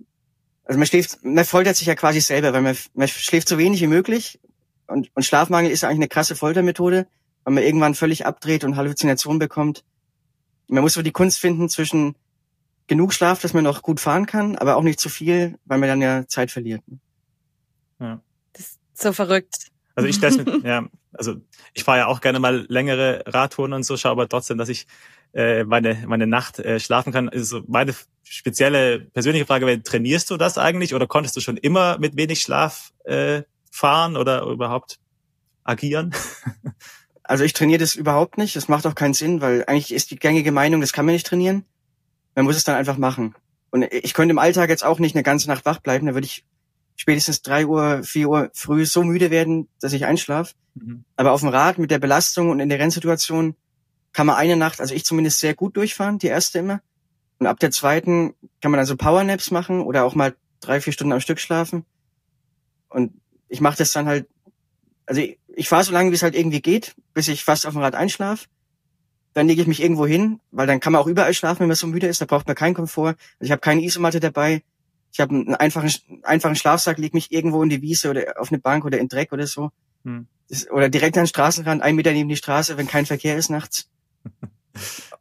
[0.66, 3.82] also man schläft, man foltert sich ja quasi selber, weil man, man schläft so wenig
[3.82, 4.40] wie möglich
[4.88, 7.08] und, und Schlafmangel ist eigentlich eine krasse Foltermethode,
[7.50, 9.84] weil man irgendwann völlig abdreht und Halluzinationen bekommt.
[10.68, 12.16] Man muss so die Kunst finden zwischen
[12.86, 15.90] genug Schlaf, dass man noch gut fahren kann, aber auch nicht zu viel, weil man
[15.90, 16.84] dann ja Zeit verliert.
[18.00, 18.22] Ja.
[18.54, 19.72] Das ist so verrückt.
[19.96, 21.38] Also ich das mit, ja, also
[21.74, 24.86] ich fahre ja auch gerne mal längere Radtouren und so, schaue aber trotzdem, dass ich
[25.34, 27.30] äh, meine, meine Nacht äh, schlafen kann.
[27.30, 31.98] Also meine spezielle persönliche Frage wäre, trainierst du das eigentlich oder konntest du schon immer
[31.98, 35.00] mit wenig Schlaf äh, fahren oder überhaupt
[35.64, 36.14] agieren?
[37.30, 38.56] Also ich trainiere das überhaupt nicht.
[38.56, 41.28] Das macht auch keinen Sinn, weil eigentlich ist die gängige Meinung, das kann man nicht
[41.28, 41.64] trainieren.
[42.34, 43.36] Man muss es dann einfach machen.
[43.70, 46.08] Und ich könnte im Alltag jetzt auch nicht eine ganze Nacht wach bleiben.
[46.08, 46.44] Da würde ich
[46.96, 50.56] spätestens drei Uhr, vier Uhr früh so müde werden, dass ich einschlafe.
[50.74, 51.04] Mhm.
[51.18, 53.56] Aber auf dem Rad mit der Belastung und in der Rennsituation
[54.12, 56.82] kann man eine Nacht, also ich zumindest sehr gut durchfahren, die erste immer.
[57.38, 61.14] Und ab der zweiten kann man also Powernaps machen oder auch mal drei, vier Stunden
[61.14, 61.86] am Stück schlafen.
[62.90, 63.14] Und
[63.50, 64.28] ich mache das dann halt,
[65.06, 65.22] also
[65.60, 67.96] ich, fahre so lange, wie es halt irgendwie geht, bis ich fast auf dem Rad
[67.96, 68.48] einschlaf.
[69.34, 71.76] Dann lege ich mich irgendwo hin, weil dann kann man auch überall schlafen, wenn man
[71.76, 72.22] so müde ist.
[72.22, 73.16] Da braucht man keinen Komfort.
[73.40, 74.64] Also ich habe keine Isomatte dabei.
[75.12, 75.92] Ich habe einen einfachen,
[76.24, 79.32] einfachen Schlafsack, leg mich irgendwo in die Wiese oder auf eine Bank oder in Dreck
[79.32, 79.72] oder so.
[80.04, 80.28] Hm.
[80.50, 83.50] Das, oder direkt an den Straßenrand, ein Meter neben die Straße, wenn kein Verkehr ist
[83.50, 83.90] nachts.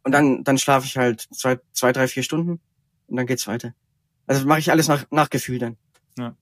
[0.03, 2.61] Und dann, dann schlafe ich halt zwei, zwei, drei, vier Stunden
[3.07, 3.73] und dann geht's weiter.
[4.27, 5.77] Also mache ich alles nach, nach Gefühl dann.
[6.17, 6.35] Ja.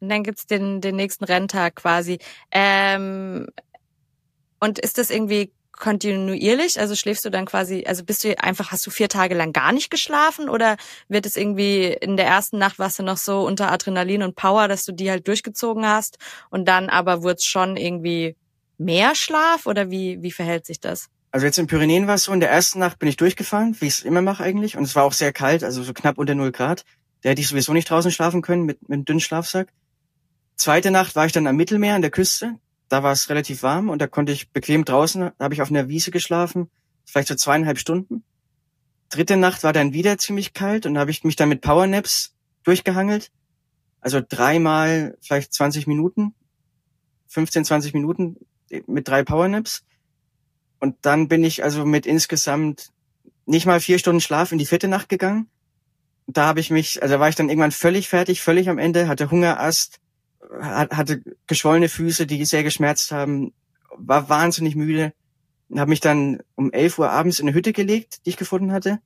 [0.00, 2.18] Und dann gibt's den, den nächsten Renntag quasi.
[2.50, 3.46] Ähm,
[4.58, 6.78] und ist das irgendwie kontinuierlich?
[6.78, 9.72] Also schläfst du dann quasi, also bist du einfach, hast du vier Tage lang gar
[9.72, 10.76] nicht geschlafen oder
[11.08, 14.68] wird es irgendwie in der ersten Nacht warst du noch so unter Adrenalin und Power,
[14.68, 16.18] dass du die halt durchgezogen hast
[16.50, 18.36] und dann aber wurde es schon irgendwie
[18.78, 21.08] mehr Schlaf oder wie, wie verhält sich das?
[21.32, 23.86] Also jetzt in Pyrenäen war es so, in der ersten Nacht bin ich durchgefahren, wie
[23.86, 24.76] ich es immer mache eigentlich.
[24.76, 26.84] Und es war auch sehr kalt, also so knapp unter null Grad.
[27.22, 29.68] Da hätte ich sowieso nicht draußen schlafen können mit, mit einem dünnen Schlafsack.
[30.60, 32.58] Zweite Nacht war ich dann am Mittelmeer an der Küste.
[32.90, 35.70] Da war es relativ warm und da konnte ich bequem draußen, da habe ich auf
[35.70, 36.68] einer Wiese geschlafen,
[37.06, 38.24] vielleicht so zweieinhalb Stunden.
[39.08, 42.34] Dritte Nacht war dann wieder ziemlich kalt und da habe ich mich dann mit Powernaps
[42.62, 43.32] durchgehangelt.
[44.02, 46.34] Also dreimal vielleicht 20 Minuten,
[47.28, 48.36] 15, 20 Minuten
[48.86, 49.86] mit drei Powernaps.
[50.78, 52.90] Und dann bin ich also mit insgesamt
[53.46, 55.48] nicht mal vier Stunden Schlaf in die vierte Nacht gegangen.
[56.26, 59.30] Da habe ich mich, also war ich dann irgendwann völlig fertig, völlig am Ende, hatte
[59.30, 60.00] Hungerast,
[60.60, 63.52] hatte geschwollene Füße, die sehr geschmerzt haben,
[63.96, 65.12] war wahnsinnig müde
[65.68, 68.72] und habe mich dann um elf Uhr abends in eine Hütte gelegt, die ich gefunden
[68.72, 69.00] hatte.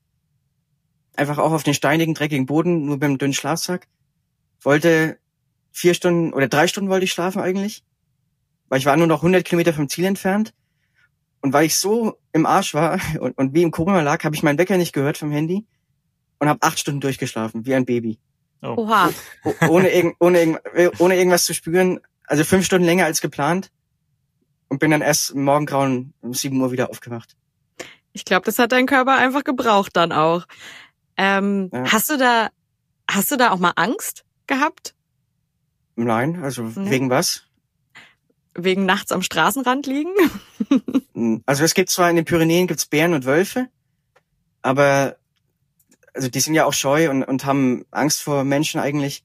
[1.17, 3.87] Einfach auch auf den steinigen, dreckigen Boden, nur beim dünnen Schlafsack.
[4.61, 5.19] Wollte
[5.73, 7.85] vier Stunden oder drei Stunden wollte ich schlafen eigentlich,
[8.69, 10.55] weil ich war nur noch 100 Kilometer vom Ziel entfernt
[11.43, 14.43] und weil ich so im Arsch war und, und wie im Koma lag, habe ich
[14.43, 15.67] meinen Wecker nicht gehört vom Handy
[16.39, 18.19] und habe acht Stunden durchgeschlafen, wie ein Baby.
[18.63, 18.75] Oh.
[18.79, 19.11] Oha.
[19.45, 20.61] Oh, ohne, irg ohne,
[20.99, 22.01] ohne irgendwas zu spüren.
[22.27, 23.71] Also fünf Stunden länger als geplant.
[24.69, 27.37] Und bin dann erst Morgengrauen um sieben Uhr wieder aufgewacht.
[28.13, 30.47] Ich glaube, das hat dein Körper einfach gebraucht dann auch.
[31.17, 31.93] Ähm, ja.
[31.93, 32.49] Hast du da,
[33.11, 34.95] hast du da auch mal Angst gehabt?
[35.97, 36.91] Nein, also nee.
[36.91, 37.45] wegen was?
[38.55, 40.13] wegen nachts am Straßenrand liegen?
[41.47, 43.69] also es gibt zwar in den Pyrenäen gibt's Bären und Wölfe,
[44.63, 45.17] aber
[46.15, 49.25] also die sind ja auch scheu und, und haben Angst vor Menschen eigentlich.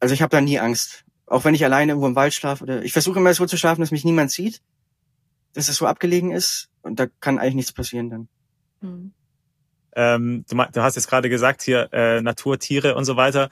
[0.00, 1.04] Also ich habe da nie Angst.
[1.26, 3.80] Auch wenn ich alleine irgendwo im Wald schlafe oder ich versuche immer so zu schlafen,
[3.80, 4.62] dass mich niemand sieht,
[5.52, 8.28] dass es so abgelegen ist und da kann eigentlich nichts passieren dann.
[8.80, 9.12] Hm.
[9.94, 13.50] Ähm, du, du, hast jetzt gerade gesagt hier äh, Natur, Tiere und so weiter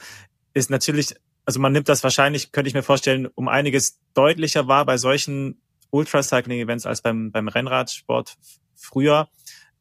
[0.55, 1.17] ist natürlich
[1.47, 5.63] also man nimmt das wahrscheinlich, könnte ich mir vorstellen, um einiges deutlicher wahr bei solchen
[5.91, 8.35] Ultracycling-Events als beim, beim Rennradsport
[8.75, 9.29] früher.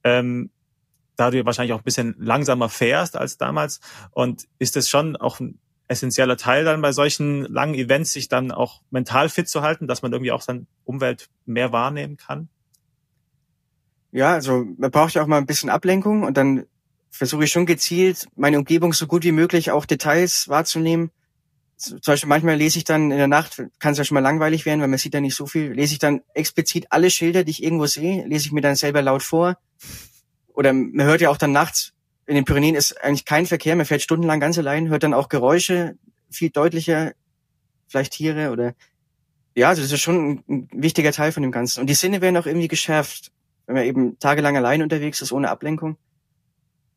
[0.04, 0.52] Ähm,
[1.16, 3.80] da du wahrscheinlich auch ein bisschen langsamer fährst als damals.
[4.12, 8.52] Und ist es schon auch ein essentieller Teil dann bei solchen langen Events, sich dann
[8.52, 12.50] auch mental fit zu halten, dass man irgendwie auch dann Umwelt mehr wahrnehmen kann?
[14.12, 16.66] Ja, also man braucht ja auch mal ein bisschen Ablenkung und dann
[17.12, 21.12] versuche ich schon gezielt, meine Umgebung so gut wie möglich auch Details wahrzunehmen
[21.78, 24.66] zum Beispiel manchmal lese ich dann in der Nacht, kann es ja schon mal langweilig
[24.66, 27.52] werden, weil man sieht da nicht so viel, lese ich dann explizit alle Schilder, die
[27.52, 29.58] ich irgendwo sehe, lese ich mir dann selber laut vor.
[30.56, 31.94] Oder man hört ja auch dann nachts,
[32.26, 35.30] in den Pyrenäen ist eigentlich kein Verkehr, man fährt stundenlang ganz allein, hört dann auch
[35.30, 35.96] Geräusche
[36.32, 37.14] viel deutlicher,
[37.88, 38.74] vielleicht Tiere oder
[39.56, 41.80] ja, also das ist schon ein, wichtiger Teil von dem Ganzen.
[41.80, 43.32] Und die Sinne werden auch irgendwie geschärft.
[43.66, 45.98] Wenn man eben tagelang allein unterwegs ist, ohne Ablenkung,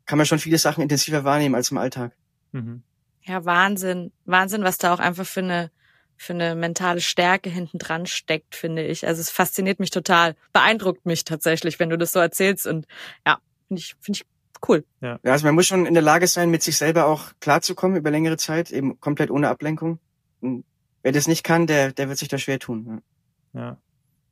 [0.07, 2.13] kann man schon viele Sachen intensiver wahrnehmen als im Alltag.
[2.53, 2.83] Mhm.
[3.23, 4.13] Ja, Wahnsinn.
[4.25, 5.71] Wahnsinn, was da auch einfach für eine,
[6.17, 9.07] für eine mentale Stärke hinten dran steckt, finde ich.
[9.07, 12.87] Also es fasziniert mich total, beeindruckt mich tatsächlich, wenn du das so erzählst und
[13.25, 14.27] ja, finde ich, finde ich
[14.69, 14.85] cool.
[15.01, 15.21] Ja.
[15.23, 18.11] ja, also man muss schon in der Lage sein, mit sich selber auch klarzukommen über
[18.11, 19.99] längere Zeit, eben komplett ohne Ablenkung.
[20.41, 20.65] Und
[21.03, 23.03] wer das nicht kann, der, der wird sich da schwer tun.
[23.55, 23.61] Ja.
[23.61, 23.77] ja.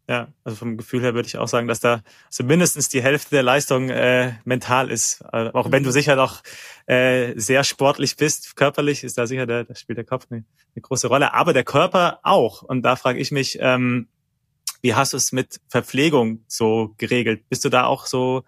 [0.08, 3.30] Ja, also vom Gefühl her würde ich auch sagen, dass da so mindestens die Hälfte
[3.30, 5.22] der Leistung äh, mental ist.
[5.32, 5.94] Äh, auch wenn du mhm.
[5.94, 6.42] sicher noch
[6.86, 10.44] äh, sehr sportlich bist, körperlich ist da sicher der, da spielt der Kopf eine,
[10.76, 12.62] eine große Rolle, aber der Körper auch.
[12.62, 14.06] Und da frage ich mich, ähm,
[14.80, 17.48] wie hast du es mit Verpflegung so geregelt?
[17.48, 18.44] Bist du da auch so,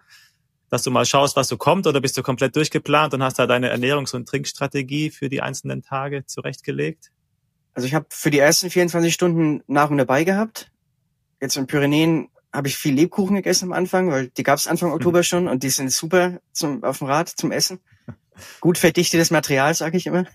[0.69, 3.47] dass du mal schaust, was so kommt, oder bist du komplett durchgeplant und hast da
[3.47, 7.11] deine Ernährungs- und Trinkstrategie für die einzelnen Tage zurechtgelegt?
[7.73, 10.71] Also ich habe für die ersten 24 Stunden Nahrung dabei gehabt
[11.41, 14.91] jetzt in Pyrenäen habe ich viel Lebkuchen gegessen am Anfang, weil die gab es Anfang
[14.91, 17.79] Oktober schon und die sind super zum auf dem Rad zum Essen.
[18.61, 20.25] Gut verdichtetes Material, sage ich immer.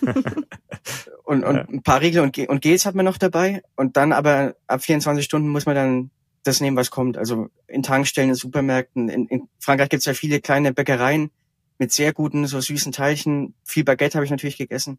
[1.24, 3.62] und, und ein paar Riegel und, und Gels hat man noch dabei.
[3.74, 6.10] Und dann aber ab 24 Stunden muss man dann
[6.42, 7.16] das nehmen, was kommt.
[7.16, 9.08] Also in Tankstellen, in Supermärkten.
[9.08, 11.30] In, in Frankreich gibt's ja viele kleine Bäckereien
[11.78, 13.54] mit sehr guten, so süßen Teilchen.
[13.64, 14.98] Viel Baguette habe ich natürlich gegessen.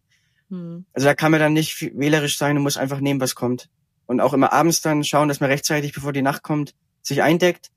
[0.49, 0.85] Hm.
[0.93, 3.69] Also da kann man dann nicht wählerisch sein und muss einfach nehmen, was kommt.
[4.05, 7.69] Und auch immer abends dann schauen, dass man rechtzeitig, bevor die Nacht kommt, sich eindeckt,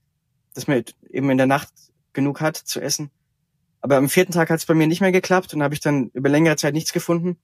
[0.55, 1.69] dass man eben in der Nacht
[2.13, 3.11] genug hat zu essen.
[3.81, 6.11] Aber am vierten Tag hat es bei mir nicht mehr geklappt und habe ich dann
[6.15, 7.37] über längere Zeit nichts gefunden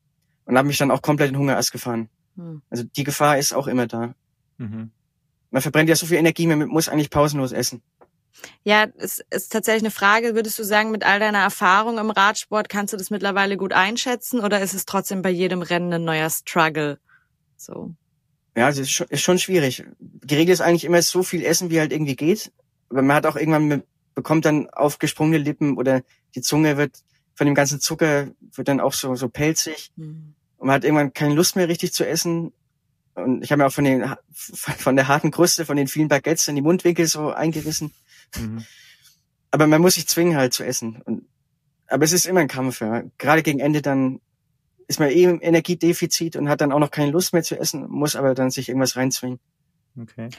[0.44, 2.09] und habe mich dann auch komplett in Hungerast gefahren.
[2.37, 2.62] Hm.
[2.70, 4.14] Also die Gefahr ist auch immer da.
[4.57, 4.90] Mhm.
[5.51, 7.83] Man verbrennt ja so viel Energie, man muss eigentlich pausenlos essen.
[8.65, 10.35] Ja, es ist tatsächlich eine Frage.
[10.35, 14.41] Würdest du sagen, mit all deiner Erfahrung im Radsport kannst du das mittlerweile gut einschätzen
[14.41, 16.99] oder ist es trotzdem bei jedem Rennen ein neuer Struggle?
[17.57, 17.95] So.
[18.57, 19.85] Ja, es ist schon, ist schon schwierig.
[19.99, 22.53] Die Regel ist eigentlich immer so viel essen, wie halt irgendwie geht.
[22.91, 23.83] Aber man hat auch irgendwann,
[24.15, 26.03] bekommt dann aufgesprungene Lippen oder
[26.35, 26.99] die Zunge wird
[27.35, 29.93] von dem ganzen Zucker, wird dann auch so, so pelzig.
[29.97, 30.35] Mhm.
[30.57, 32.53] Und man hat irgendwann keine Lust mehr richtig zu essen.
[33.24, 36.48] Und ich habe mir auch von, den, von der harten Kruste, von den vielen Baguettes
[36.48, 37.92] in die Mundwinkel so eingerissen.
[38.37, 38.64] Mhm.
[39.50, 41.02] Aber man muss sich zwingen halt zu essen.
[41.04, 41.26] Und,
[41.87, 42.81] aber es ist immer ein Kampf.
[42.81, 43.02] Ja.
[43.18, 44.20] Gerade gegen Ende dann
[44.88, 47.87] ist man eh im Energiedefizit und hat dann auch noch keine Lust mehr zu essen,
[47.88, 49.38] muss aber dann sich irgendwas reinzwingen.
[50.00, 50.31] Okay.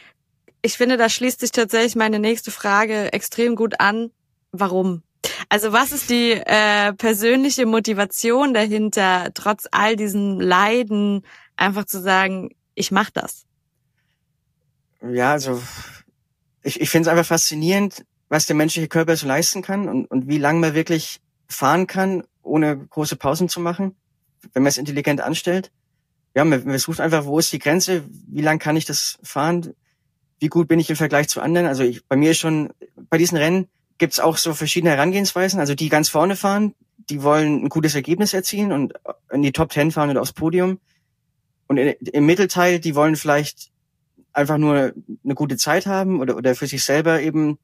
[0.61, 4.11] Ich finde, da schließt sich tatsächlich meine nächste Frage extrem gut an.
[4.51, 5.03] Warum?
[5.49, 11.21] Also was ist die äh, persönliche Motivation dahinter, trotz all diesen Leiden,
[11.55, 13.45] einfach zu sagen, ich mache das?
[15.01, 15.61] Ja, also
[16.63, 20.27] ich, ich finde es einfach faszinierend, was der menschliche Körper so leisten kann und, und
[20.27, 23.95] wie lange man wirklich fahren kann, ohne große Pausen zu machen
[24.53, 25.71] wenn man es intelligent anstellt.
[26.35, 29.73] Ja, man, man sucht einfach, wo ist die Grenze, wie lang kann ich das fahren,
[30.39, 31.67] wie gut bin ich im Vergleich zu anderen.
[31.67, 32.69] Also ich, bei mir schon,
[33.09, 35.59] bei diesen Rennen gibt's auch so verschiedene Herangehensweisen.
[35.59, 38.93] Also die ganz vorne fahren, die wollen ein gutes Ergebnis erzielen und
[39.31, 40.79] in die Top Ten fahren oder aufs Podium.
[41.69, 43.71] Und im Mittelteil, die wollen vielleicht
[44.33, 44.91] einfach nur
[45.23, 47.59] eine gute Zeit haben oder, oder für sich selber eben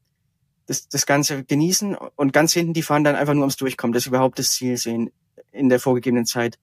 [0.67, 1.95] das, das Ganze genießen.
[2.15, 4.77] Und ganz hinten, die fahren dann einfach nur ums Durchkommen, dass sie überhaupt das Ziel
[4.77, 5.11] sehen
[5.51, 6.59] in der vorgegebenen Zeit.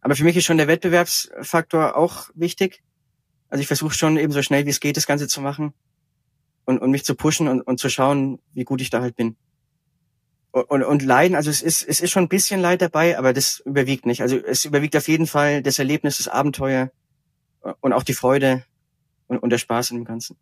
[0.00, 2.82] Aber für mich ist schon der Wettbewerbsfaktor auch wichtig.
[3.50, 5.74] Also ich versuche schon eben so schnell wie es geht, das Ganze zu machen
[6.64, 9.36] und, und mich zu pushen und, und zu schauen, wie gut ich da halt bin.
[10.62, 13.60] Und, und, Leiden, also es ist, es ist schon ein bisschen Leid dabei, aber das
[13.66, 14.22] überwiegt nicht.
[14.22, 16.90] Also es überwiegt auf jeden Fall das Erlebnis, das Abenteuer
[17.80, 18.64] und auch die Freude
[19.26, 20.38] und, und der Spaß in dem Ganzen.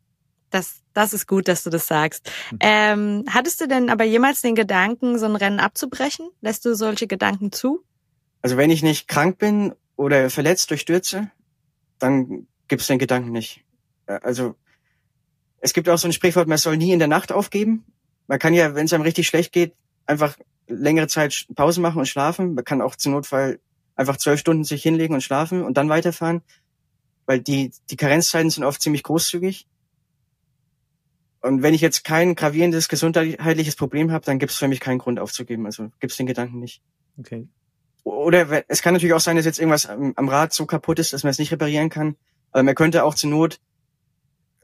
[0.50, 2.31] Das, das ist gut, dass du das sagst.
[2.53, 2.59] Mhm.
[2.61, 6.31] Ähm, hattest du denn aber jemals den Gedanken, so ein Rennen abzubrechen?
[6.40, 7.83] Lässt du solche Gedanken zu?
[8.40, 11.29] Also wenn ich nicht krank bin oder verletzt durch Stürze,
[11.98, 13.64] dann gibt's den Gedanken nicht.
[14.07, 14.55] Also
[15.59, 17.85] es gibt auch so ein Sprichwort, man soll nie in der Nacht aufgeben.
[18.29, 19.74] Man kann ja, wenn es einem richtig schlecht geht,
[20.07, 20.37] einfach
[20.67, 22.55] längere Zeit Pause machen und schlafen.
[22.55, 23.61] Man kann auch zum Notfall
[23.97, 26.43] einfach zwölf Stunden sich hinlegen und schlafen und dann weiterfahren,
[27.27, 29.67] weil die, die Karenzzeiten sind oft ziemlich großzügig.
[31.40, 34.99] Und wenn ich jetzt kein gravierendes gesundheitliches Problem habe, dann gibt es für mich keinen
[34.99, 35.67] Grund aufzugeben.
[35.67, 36.81] Also gibt es den Gedanken nicht.
[37.19, 37.47] Okay.
[38.03, 41.12] Oder es kann natürlich auch sein, dass jetzt irgendwas am, am Rad so kaputt ist,
[41.12, 42.17] dass man es nicht reparieren kann.
[42.51, 43.61] Aber man könnte auch zur Not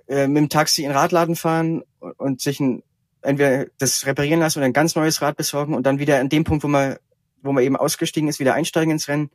[0.08, 1.82] äh, mit dem Taxi in den Radladen fahren
[2.16, 2.82] und sich ein,
[3.22, 6.44] entweder das reparieren lassen oder ein ganz neues Rad besorgen und dann wieder an dem
[6.44, 6.96] Punkt, wo man,
[7.42, 9.30] wo man eben ausgestiegen ist, wieder einsteigen ins Rennen.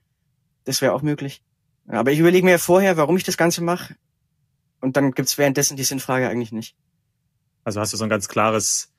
[0.63, 1.41] Das wäre auch möglich.
[1.87, 3.95] Aber ich überlege mir vorher, warum ich das Ganze mache.
[4.81, 6.75] Und dann gibt's währenddessen die Sinnfrage eigentlich nicht.
[7.63, 8.91] Also hast du so ein ganz klares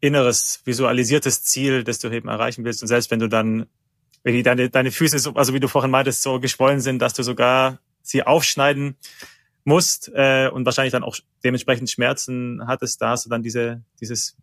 [0.00, 2.82] inneres, visualisiertes Ziel, das du eben erreichen willst.
[2.82, 3.66] Und selbst wenn du dann
[4.22, 7.14] wenn die deine, deine Füße, so, also wie du vorhin meintest, so geschwollen sind, dass
[7.14, 8.96] du sogar sie aufschneiden
[9.64, 14.36] musst äh, und wahrscheinlich dann auch dementsprechend Schmerzen hattest, da hast du dann diese, dieses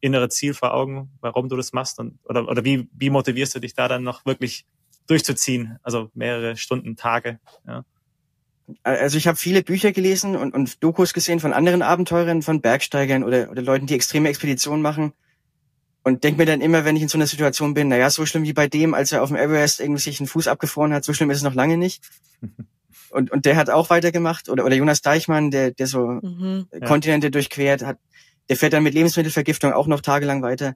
[0.00, 3.60] innere Ziel vor Augen, warum du das machst und oder, oder wie, wie motivierst du
[3.60, 4.66] dich da dann noch wirklich
[5.06, 7.38] durchzuziehen, also mehrere Stunden, Tage.
[7.66, 7.84] Ja.
[8.82, 13.24] Also ich habe viele Bücher gelesen und, und Dokus gesehen von anderen Abenteurern, von Bergsteigern
[13.24, 15.12] oder, oder Leuten, die extreme Expeditionen machen.
[16.04, 18.42] Und denk mir dann immer, wenn ich in so einer Situation bin, naja, so schlimm
[18.42, 21.12] wie bei dem, als er auf dem Everest irgendwie sich einen Fuß abgefroren hat, so
[21.12, 22.02] schlimm ist es noch lange nicht.
[23.12, 24.48] Und, und der hat auch weitergemacht.
[24.48, 26.66] Oder, oder Jonas Deichmann, der, der so mhm.
[26.84, 27.98] Kontinente durchquert hat,
[28.48, 30.74] der fährt dann mit Lebensmittelvergiftung auch noch tagelang weiter.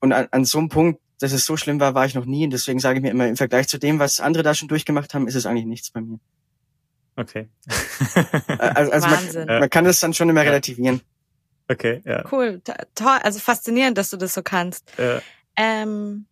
[0.00, 2.44] Und an, an so einem Punkt, dass es so schlimm war, war ich noch nie.
[2.44, 5.14] Und deswegen sage ich mir immer, im Vergleich zu dem, was andere da schon durchgemacht
[5.14, 6.18] haben, ist es eigentlich nichts bei mir.
[7.16, 7.48] Okay.
[8.58, 11.00] also, also man, man, kann das dann schon immer relativieren.
[11.68, 12.24] Okay, ja.
[12.30, 12.60] Cool,
[12.94, 14.92] toll, also faszinierend, dass du das so kannst.
[14.98, 15.22] Ja.
[15.56, 16.26] Ähm,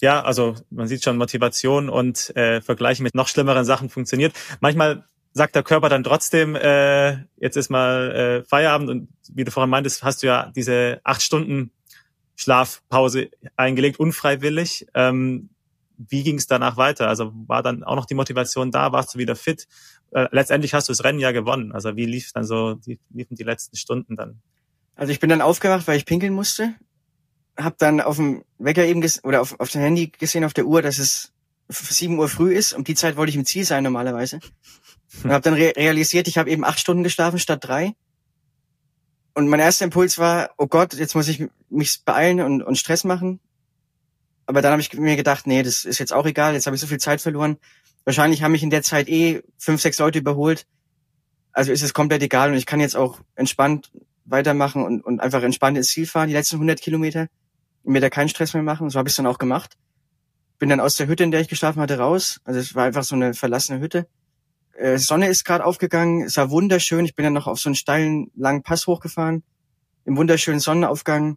[0.00, 4.32] ja, also man sieht schon Motivation und äh, Vergleichen mit noch schlimmeren Sachen funktioniert.
[4.60, 9.50] Manchmal sagt der Körper dann trotzdem, äh, jetzt ist mal äh, Feierabend und wie du
[9.50, 11.70] vorhin meintest, hast du ja diese acht Stunden
[12.34, 14.86] Schlafpause eingelegt, unfreiwillig.
[14.94, 15.50] Ähm,
[16.08, 17.08] wie ging es danach weiter?
[17.08, 18.92] Also war dann auch noch die Motivation da?
[18.92, 19.68] Warst du wieder fit?
[20.12, 21.72] Äh, letztendlich hast du das Rennen ja gewonnen.
[21.72, 24.40] Also wie lief dann so, wie liefen die letzten Stunden dann?
[24.96, 26.74] Also ich bin dann aufgewacht, weil ich pinkeln musste.
[27.60, 30.82] Hab dann auf dem Wecker eben oder auf, auf dem Handy gesehen auf der Uhr,
[30.82, 31.32] dass es
[31.68, 32.72] sieben Uhr früh ist.
[32.72, 34.40] Um die Zeit wollte ich im Ziel sein normalerweise.
[35.22, 37.94] Und habe dann re realisiert, ich habe eben acht Stunden geschlafen statt drei.
[39.34, 43.04] Und mein erster Impuls war, oh Gott, jetzt muss ich mich beeilen und, und Stress
[43.04, 43.40] machen.
[44.46, 46.80] Aber dann habe ich mir gedacht, nee, das ist jetzt auch egal, jetzt habe ich
[46.80, 47.58] so viel Zeit verloren.
[48.04, 50.66] Wahrscheinlich haben mich in der Zeit eh fünf, sechs Leute überholt.
[51.52, 53.90] Also ist es komplett egal und ich kann jetzt auch entspannt
[54.24, 57.28] weitermachen und, und einfach entspannt ins Ziel fahren, die letzten 100 Kilometer
[57.84, 58.90] mir da keinen Stress mehr machen.
[58.90, 59.76] So habe ich dann auch gemacht.
[60.58, 62.40] Bin dann aus der Hütte, in der ich geschlafen hatte, raus.
[62.44, 64.06] Also es war einfach so eine verlassene Hütte
[64.80, 67.04] äh, Sonne ist gerade aufgegangen, es war wunderschön.
[67.04, 69.42] Ich bin dann noch auf so einen steilen, langen Pass hochgefahren,
[70.04, 71.36] im wunderschönen Sonnenaufgang.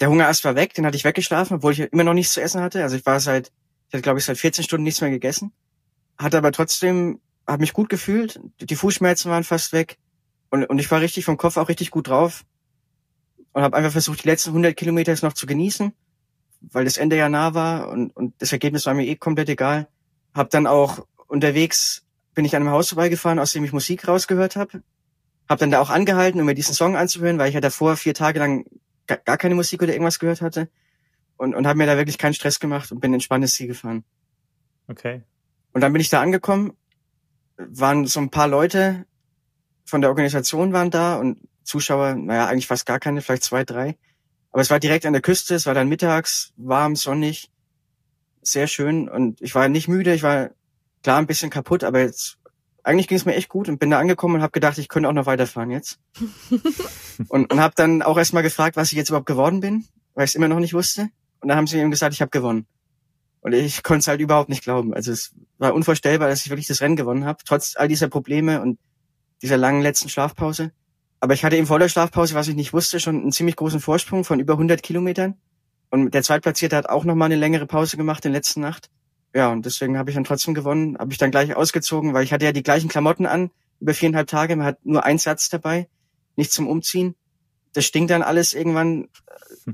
[0.00, 2.60] Der Hungerast war weg, den hatte ich weggeschlafen, obwohl ich immer noch nichts zu essen
[2.60, 2.82] hatte.
[2.82, 3.52] Also ich war seit,
[3.88, 5.52] ich hatte glaube ich seit 14 Stunden nichts mehr gegessen.
[6.18, 8.40] Hatte aber trotzdem, habe mich gut gefühlt.
[8.60, 9.98] Die Fußschmerzen waren fast weg.
[10.50, 12.44] Und, und ich war richtig vom Kopf auch richtig gut drauf.
[13.54, 15.92] Und habe einfach versucht, die letzten 100 Kilometer jetzt noch zu genießen,
[16.60, 19.88] weil das Ende ja nah war und, und das Ergebnis war mir eh komplett egal.
[20.34, 24.56] Hab dann auch unterwegs bin ich an einem Haus vorbeigefahren, aus dem ich Musik rausgehört
[24.56, 24.82] habe.
[25.48, 28.14] Hab dann da auch angehalten, um mir diesen Song anzuhören, weil ich ja davor vier
[28.14, 28.66] Tage lang
[29.06, 30.68] gar keine Musik oder irgendwas gehört hatte.
[31.36, 34.04] Und, und habe mir da wirklich keinen Stress gemacht und bin entspanntes Ziel gefahren.
[34.88, 35.22] Okay.
[35.72, 36.72] Und dann bin ich da angekommen,
[37.56, 39.06] waren so ein paar Leute
[39.84, 43.96] von der Organisation waren da und Zuschauer, naja, eigentlich fast gar keine, vielleicht zwei, drei.
[44.52, 47.50] Aber es war direkt an der Küste, es war dann mittags, warm, sonnig,
[48.42, 50.50] sehr schön und ich war nicht müde, ich war
[51.02, 52.38] klar ein bisschen kaputt, aber jetzt
[52.84, 55.08] eigentlich ging es mir echt gut und bin da angekommen und habe gedacht, ich könnte
[55.08, 55.98] auch noch weiterfahren jetzt.
[57.28, 60.32] und und habe dann auch erstmal gefragt, was ich jetzt überhaupt geworden bin, weil ich
[60.32, 61.08] es immer noch nicht wusste.
[61.40, 62.66] Und dann haben sie mir eben gesagt, ich habe gewonnen.
[63.40, 64.94] Und ich konnte es halt überhaupt nicht glauben.
[64.94, 68.60] Also es war unvorstellbar, dass ich wirklich das Rennen gewonnen habe, trotz all dieser Probleme
[68.62, 68.78] und
[69.42, 70.72] dieser langen letzten Schlafpause.
[71.24, 73.80] Aber ich hatte eben vor der Schlafpause, was ich nicht wusste, schon einen ziemlich großen
[73.80, 75.36] Vorsprung von über 100 Kilometern.
[75.90, 78.90] Und der Zweitplatzierte hat auch nochmal eine längere Pause gemacht in der letzten Nacht
[79.34, 82.32] ja, und deswegen habe ich dann trotzdem gewonnen, habe ich dann gleich ausgezogen, weil ich
[82.32, 85.88] hatte ja die gleichen Klamotten an, über viereinhalb Tage, man hat nur einen Satz dabei,
[86.36, 87.16] nichts zum Umziehen.
[87.72, 89.08] Das stinkt dann alles irgendwann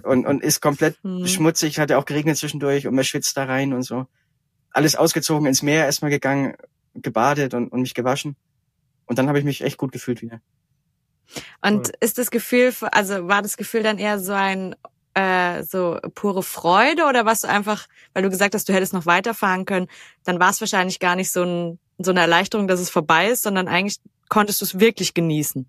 [0.03, 1.27] und, und ist komplett mhm.
[1.27, 4.07] schmutzig, hat ja auch geregnet zwischendurch und man schwitzt da rein und so.
[4.71, 6.55] Alles ausgezogen, ins Meer erstmal gegangen,
[6.95, 8.37] gebadet und, und mich gewaschen.
[9.05, 10.41] Und dann habe ich mich echt gut gefühlt wieder.
[11.63, 14.75] Und ist das Gefühl, also war das Gefühl dann eher so ein
[15.15, 19.07] äh, so pure Freude oder was du einfach, weil du gesagt hast, du hättest noch
[19.07, 19.89] weiterfahren können,
[20.25, 23.43] dann war es wahrscheinlich gar nicht so, ein, so eine Erleichterung, dass es vorbei ist,
[23.43, 25.67] sondern eigentlich konntest du es wirklich genießen.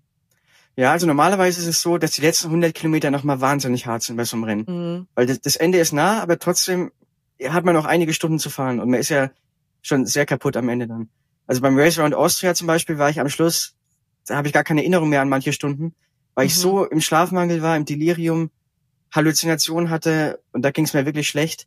[0.76, 4.16] Ja, also normalerweise ist es so, dass die letzten 100 Kilometer nochmal wahnsinnig hart sind
[4.16, 4.64] bei so einem Rennen.
[4.66, 5.06] Mhm.
[5.14, 6.92] Weil das, das Ende ist nah, aber trotzdem
[7.44, 9.30] hat man noch einige Stunden zu fahren und man ist ja
[9.82, 11.08] schon sehr kaputt am Ende dann.
[11.46, 13.74] Also beim Race Around Austria zum Beispiel war ich am Schluss,
[14.26, 15.94] da habe ich gar keine Erinnerung mehr an manche Stunden,
[16.34, 16.48] weil mhm.
[16.48, 18.50] ich so im Schlafmangel war, im Delirium,
[19.12, 21.66] Halluzination hatte und da ging es mir wirklich schlecht.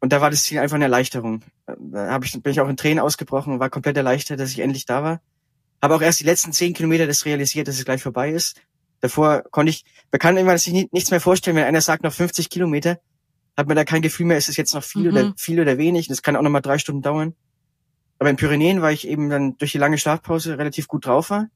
[0.00, 1.42] Und da war das Ziel einfach eine Erleichterung.
[1.66, 4.60] Da hab ich, bin ich auch in Tränen ausgebrochen und war komplett erleichtert, dass ich
[4.60, 5.20] endlich da war.
[5.82, 8.60] Habe auch erst die letzten zehn Kilometer das realisiert, dass es gleich vorbei ist.
[9.00, 12.50] Davor konnte ich, man kann immer sich nichts mehr vorstellen, wenn einer sagt noch 50
[12.50, 13.00] Kilometer,
[13.56, 15.16] hat man da kein Gefühl mehr, ist es jetzt noch viel mhm.
[15.16, 16.08] oder viel oder wenig.
[16.08, 17.34] Das kann auch noch mal drei Stunden dauern.
[18.18, 21.48] Aber in Pyrenäen war ich eben dann durch die lange Schlafpause relativ gut drauf war,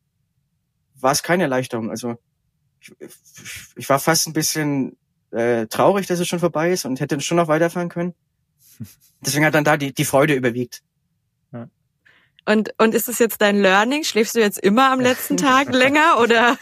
[1.03, 1.91] war es keine Erleichterung.
[1.91, 2.17] Also
[2.81, 2.93] ich,
[3.77, 4.97] ich war fast ein bisschen
[5.31, 8.15] äh, traurig, dass es schon vorbei ist und hätte schon noch weiterfahren können.
[9.21, 10.83] Deswegen hat dann da die, die Freude überwiegt.
[12.45, 14.03] Und, und ist es jetzt dein Learning?
[14.03, 16.59] Schläfst du jetzt immer am letzten Tag länger oder?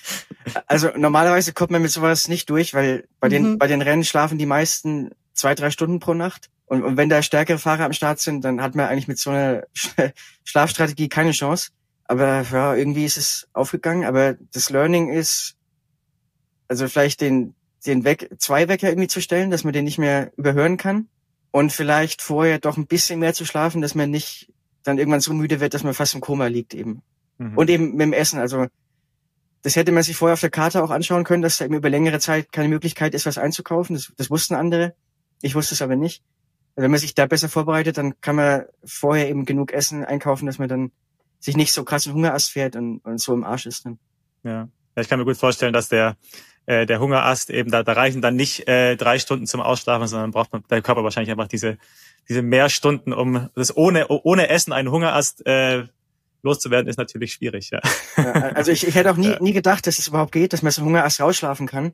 [0.66, 3.58] also normalerweise kommt man mit sowas nicht durch, weil bei den, mhm.
[3.58, 6.50] bei den Rennen schlafen die meisten zwei, drei Stunden pro Nacht.
[6.66, 9.30] Und, und wenn da stärkere Fahrer am Start sind, dann hat man eigentlich mit so
[9.30, 9.64] einer
[10.44, 11.70] Schlafstrategie keine Chance.
[12.08, 14.04] Aber ja, irgendwie ist es aufgegangen.
[14.04, 15.56] Aber das Learning ist,
[16.68, 17.54] also vielleicht den,
[17.86, 21.08] den Weck, zwei Wecker irgendwie zu stellen, dass man den nicht mehr überhören kann.
[21.50, 24.52] Und vielleicht vorher doch ein bisschen mehr zu schlafen, dass man nicht
[24.82, 27.02] dann irgendwann so müde wird, dass man fast im Koma liegt eben.
[27.38, 27.56] Mhm.
[27.56, 28.38] Und eben mit dem Essen.
[28.38, 28.66] Also
[29.62, 31.90] das hätte man sich vorher auf der Karte auch anschauen können, dass da eben über
[31.90, 33.96] längere Zeit keine Möglichkeit ist, was einzukaufen.
[33.96, 34.94] Das, das wussten andere.
[35.42, 36.22] Ich wusste es aber nicht.
[36.76, 40.46] Also wenn man sich da besser vorbereitet, dann kann man vorher eben genug Essen einkaufen,
[40.46, 40.92] dass man dann
[41.38, 43.86] sich nicht so krass in Hungerast fährt und, und so im Arsch ist.
[43.86, 43.98] Dann.
[44.42, 44.68] Ja.
[44.96, 46.16] ja, ich kann mir gut vorstellen, dass der
[46.66, 50.32] äh, der Hungerast eben da, da reichen dann nicht äh, drei Stunden zum Ausschlafen, sondern
[50.32, 51.78] braucht man der Körper wahrscheinlich einfach diese
[52.28, 55.84] diese mehr Stunden, um das ohne ohne Essen einen Hungerast äh,
[56.42, 57.70] loszuwerden, ist natürlich schwierig.
[57.70, 57.80] Ja.
[58.16, 59.38] ja also ich, ich hätte auch nie ja.
[59.40, 61.92] nie gedacht, dass es überhaupt geht, dass man so Hungerast rausschlafen kann.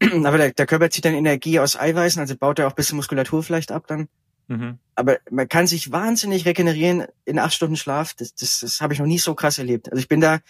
[0.24, 2.96] Aber der, der Körper zieht dann Energie aus Eiweißen, also baut er auch ein bisschen
[2.96, 4.08] Muskulatur vielleicht ab dann.
[4.48, 4.78] Mhm.
[4.94, 8.14] Aber man kann sich wahnsinnig regenerieren in acht Stunden Schlaf.
[8.14, 9.90] Das, das, das habe ich noch nie so krass erlebt.
[9.90, 10.40] Also ich bin da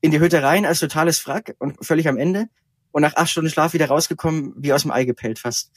[0.00, 2.48] in die Hütte rein als totales Wrack und völlig am Ende
[2.90, 5.70] und nach acht Stunden Schlaf wieder rausgekommen, wie aus dem Ei gepellt fast.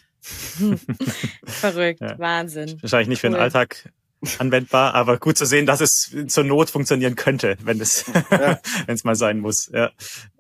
[1.46, 2.20] Verrückt, ja.
[2.20, 2.78] Wahnsinn.
[2.82, 3.32] Wahrscheinlich nicht cool.
[3.32, 3.92] für den Alltag
[4.38, 8.60] anwendbar, aber gut zu sehen, dass es zur Not funktionieren könnte, wenn es ja.
[8.86, 9.70] wenn es mal sein muss.
[9.74, 9.92] Ja.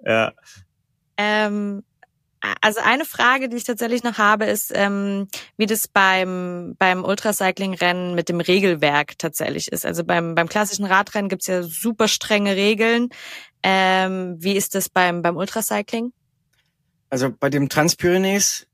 [0.05, 0.33] ja.
[1.17, 1.83] Ähm,
[2.61, 5.27] also eine Frage, die ich tatsächlich noch habe, ist, ähm,
[5.57, 9.85] wie das beim beim Ultracycling-Rennen mit dem Regelwerk tatsächlich ist.
[9.85, 13.09] Also beim beim klassischen Radrennen gibt's ja super strenge Regeln.
[13.63, 16.13] Ähm, wie ist das beim beim Ultracycling?
[17.09, 18.67] Also bei dem Transpyrenees,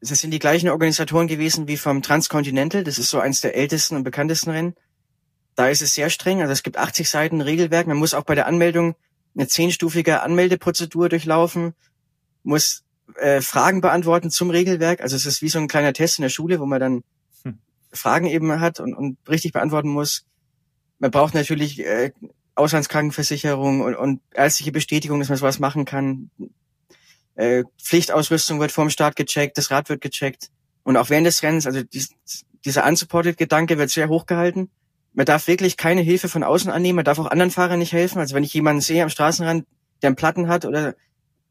[0.00, 2.84] das sind die gleichen Organisatoren gewesen wie vom Transcontinental.
[2.84, 4.74] Das ist so eins der ältesten und bekanntesten Rennen.
[5.54, 6.40] Da ist es sehr streng.
[6.40, 7.86] Also es gibt 80 Seiten Regelwerk.
[7.86, 8.96] Man muss auch bei der Anmeldung
[9.36, 11.74] eine zehnstufige Anmeldeprozedur durchlaufen,
[12.44, 12.84] muss
[13.16, 15.00] äh, Fragen beantworten zum Regelwerk.
[15.00, 17.04] Also es ist wie so ein kleiner Test in der Schule, wo man dann
[17.42, 17.58] hm.
[17.92, 20.24] Fragen eben hat und, und richtig beantworten muss.
[20.98, 22.12] Man braucht natürlich äh,
[22.54, 26.30] Auslandskrankenversicherung und, und ärztliche Bestätigung, dass man sowas machen kann.
[27.34, 30.50] Äh, Pflichtausrüstung wird vorm Start gecheckt, das Rad wird gecheckt.
[30.84, 32.10] Und auch während des Rennens, also dies,
[32.64, 34.70] dieser unsupported-Gedanke wird sehr hochgehalten.
[35.12, 38.18] Man darf wirklich keine Hilfe von außen annehmen, man darf auch anderen Fahrern nicht helfen.
[38.18, 39.66] Also wenn ich jemanden sehe am Straßenrand,
[40.02, 40.94] der einen Platten hat oder,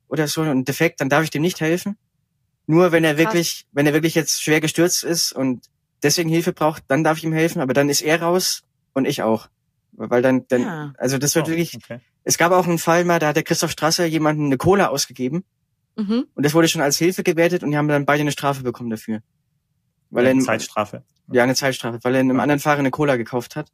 [0.07, 1.97] oder so einen Defekt, dann darf ich dem nicht helfen.
[2.65, 5.65] Nur wenn er wirklich, wenn er wirklich jetzt schwer gestürzt ist und
[6.01, 9.21] deswegen Hilfe braucht, dann darf ich ihm helfen, aber dann ist er raus und ich
[9.21, 9.49] auch.
[9.91, 10.93] Weil dann, dann, ja.
[10.97, 11.99] also das wird oh, wirklich, okay.
[12.23, 15.43] es gab auch einen Fall mal, da hat der Christoph Strasser jemanden eine Cola ausgegeben
[15.95, 16.27] Mhm.
[16.33, 18.89] Und das wurde schon als Hilfe gewertet und die haben dann beide eine Strafe bekommen
[18.89, 19.21] dafür.
[20.09, 21.03] Weil eine er Zeitstrafe.
[21.31, 23.71] Ja, eine Zeitstrafe, weil er einem anderen Fahrer eine Cola gekauft hat.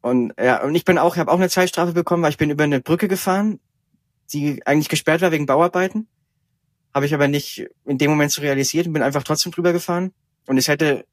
[0.00, 2.50] Und ja, und ich bin auch, ich habe auch eine Zeitstrafe bekommen, weil ich bin
[2.50, 3.60] über eine Brücke gefahren,
[4.32, 6.08] die eigentlich gesperrt war wegen Bauarbeiten.
[6.94, 10.12] Habe ich aber nicht in dem Moment so realisiert und bin einfach trotzdem drüber gefahren.
[10.46, 11.04] Und es hätte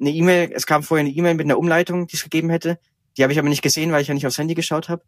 [0.00, 2.78] eine E-Mail, es kam vorher eine E-Mail mit einer Umleitung, die es gegeben hätte.
[3.16, 5.02] Die habe ich aber nicht gesehen, weil ich ja nicht aufs Handy geschaut habe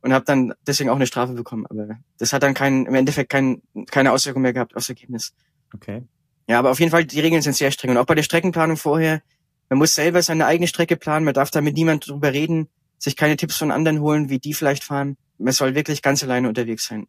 [0.00, 1.66] und habe dann deswegen auch eine Strafe bekommen.
[1.66, 5.34] Aber das hat dann kein, im Endeffekt kein, keine Auswirkung mehr gehabt aufs Ergebnis.
[5.74, 6.04] Okay.
[6.48, 7.90] Ja, aber auf jeden Fall, die Regeln sind sehr streng.
[7.90, 9.22] Und auch bei der Streckenplanung vorher,
[9.68, 13.16] man muss selber seine eigene Strecke planen, man darf da mit niemand drüber reden, sich
[13.16, 15.16] keine Tipps von anderen holen, wie die vielleicht fahren.
[15.38, 17.06] Man soll wirklich ganz alleine unterwegs sein.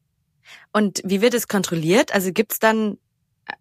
[0.72, 2.14] Und wie wird es kontrolliert?
[2.14, 2.98] Also gibt's dann,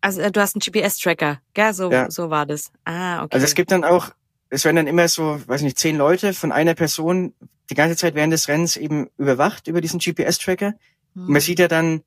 [0.00, 1.74] also du hast einen GPS-Tracker, gell?
[1.74, 2.10] So, ja.
[2.10, 2.72] so war das.
[2.84, 3.34] Ah, okay.
[3.34, 4.10] Also es gibt dann auch,
[4.50, 7.34] es werden dann immer so, weiß nicht, zehn Leute von einer Person
[7.70, 10.74] die ganze Zeit während des Rennens eben überwacht über diesen GPS-Tracker.
[11.14, 11.22] Mhm.
[11.22, 12.02] Und man sieht ja dann,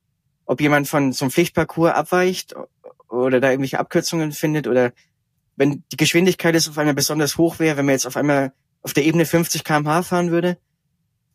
[0.45, 2.55] ob jemand von so einem Pflichtparcours abweicht
[3.09, 4.93] oder da irgendwelche Abkürzungen findet oder
[5.55, 8.93] wenn die Geschwindigkeit jetzt auf einmal besonders hoch wäre, wenn man jetzt auf einmal auf
[8.93, 10.57] der Ebene 50 kmh fahren würde,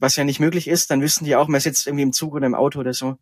[0.04, 2.46] was ja nicht möglich ist, dann wüssten die auch, man sitzt irgendwie im Zug oder
[2.46, 3.16] im Auto oder so.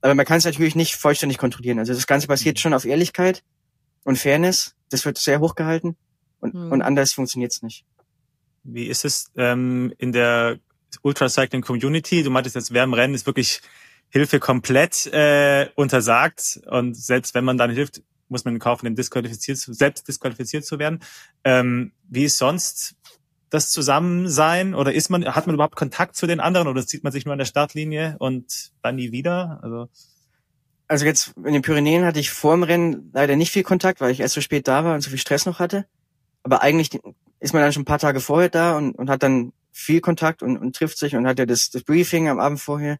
[0.00, 1.78] Aber man kann es natürlich nicht vollständig kontrollieren.
[1.78, 2.60] Also das Ganze basiert mhm.
[2.60, 3.42] schon auf Ehrlichkeit
[4.04, 4.74] und Fairness.
[4.88, 5.96] Das wird sehr hoch gehalten
[6.40, 6.72] und, mhm.
[6.72, 7.84] und anders funktioniert's nicht.
[8.64, 10.58] Wie ist es ähm, in der
[11.02, 12.22] Ultracycling Community?
[12.22, 13.60] Du meintest jetzt, wer im Rennen ist wirklich
[14.08, 18.96] Hilfe komplett äh, untersagt und selbst wenn man dann hilft, muss man in Kauf nehmen,
[18.96, 21.00] disqualifiziert, selbst disqualifiziert zu werden.
[21.44, 22.96] Ähm, wie ist sonst
[23.50, 27.12] das Zusammensein oder ist man, hat man überhaupt Kontakt zu den anderen oder sieht man
[27.12, 29.58] sich nur an der Startlinie und dann nie wieder?
[29.62, 29.88] Also,
[30.86, 34.12] also jetzt in den Pyrenäen hatte ich vor dem Rennen leider nicht viel Kontakt, weil
[34.12, 35.86] ich erst so spät da war und so viel Stress noch hatte.
[36.44, 36.98] Aber eigentlich
[37.40, 40.42] ist man dann schon ein paar Tage vorher da und, und hat dann viel Kontakt
[40.42, 42.98] und, und trifft sich und hat ja das, das Briefing am Abend vorher.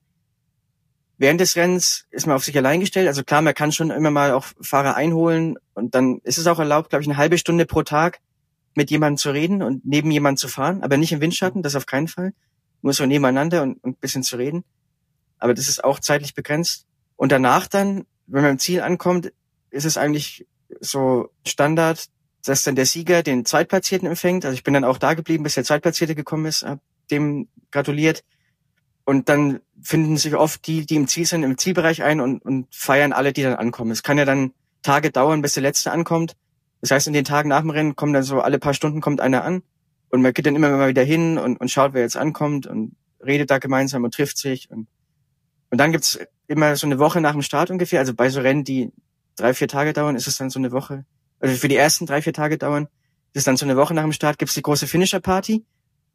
[1.16, 3.07] Während des Rennens ist man auf sich allein gestellt.
[3.07, 6.59] Also klar, man kann schon immer mal auch Fahrer einholen und dann ist es auch
[6.59, 8.20] erlaubt, glaube ich, eine halbe Stunde pro Tag
[8.75, 11.87] mit jemandem zu reden und neben jemandem zu fahren, aber nicht im Windschatten, das auf
[11.87, 12.33] keinen Fall.
[12.83, 14.64] Nur so nebeneinander und, und ein bisschen zu reden.
[15.39, 16.87] Aber das ist auch zeitlich begrenzt.
[17.16, 19.33] Und danach dann, wenn man im Ziel ankommt,
[19.71, 20.47] ist es eigentlich
[20.81, 22.09] so Standard,
[22.45, 24.45] dass dann der Sieger den Zweitplatzierten empfängt.
[24.45, 28.25] Also ich bin dann auch da geblieben, bis der Zweitplatzierte gekommen ist, hab dem gratuliert.
[29.05, 32.66] Und dann finden sich oft die, die im Ziel sind, im Zielbereich ein und, und
[32.71, 33.91] feiern alle, die dann ankommen.
[33.91, 34.53] Es kann ja dann
[34.83, 36.37] Tage dauern, bis der Letzte ankommt.
[36.81, 39.20] Das heißt, in den Tagen nach dem Rennen kommen dann so alle paar Stunden kommt
[39.20, 39.62] einer an
[40.09, 42.97] und man geht dann immer mal wieder hin und, und schaut, wer jetzt ankommt und
[43.24, 44.70] redet da gemeinsam und trifft sich.
[44.70, 44.89] Und,
[45.70, 48.01] und dann gibt's immer so eine Woche nach dem Start ungefähr.
[48.01, 48.93] Also bei so Rennen, die
[49.37, 51.05] drei, vier Tage dauern, ist es dann so eine Woche.
[51.39, 52.89] Also für die ersten drei, vier Tage dauern,
[53.33, 55.64] ist es dann so eine Woche nach dem Start, gibt's die große Finisher-Party,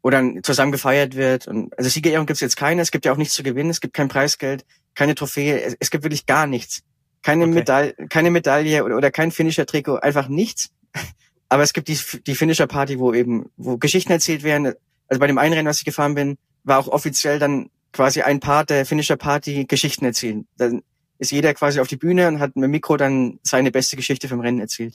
[0.02, 1.48] wo dann zusammen gefeiert wird.
[1.48, 3.94] Und also Siegerehrung gibt's jetzt keine, es gibt ja auch nichts zu gewinnen, es gibt
[3.94, 6.82] kein Preisgeld, keine Trophäe, es, es gibt wirklich gar nichts.
[7.26, 7.54] Keine, okay.
[7.54, 10.70] Medaille, keine Medaille oder, oder kein Finisher-Trikot, einfach nichts.
[11.48, 14.74] Aber es gibt die, die Finisher-Party, wo eben, wo Geschichten erzählt werden.
[15.08, 18.38] Also bei dem einen Rennen, was ich gefahren bin, war auch offiziell dann quasi ein
[18.38, 20.46] Part der Finisher-Party Geschichten erzählen.
[20.56, 20.82] Dann
[21.18, 24.28] ist jeder quasi auf die Bühne und hat mit dem Mikro dann seine beste Geschichte
[24.28, 24.94] vom Rennen erzählt.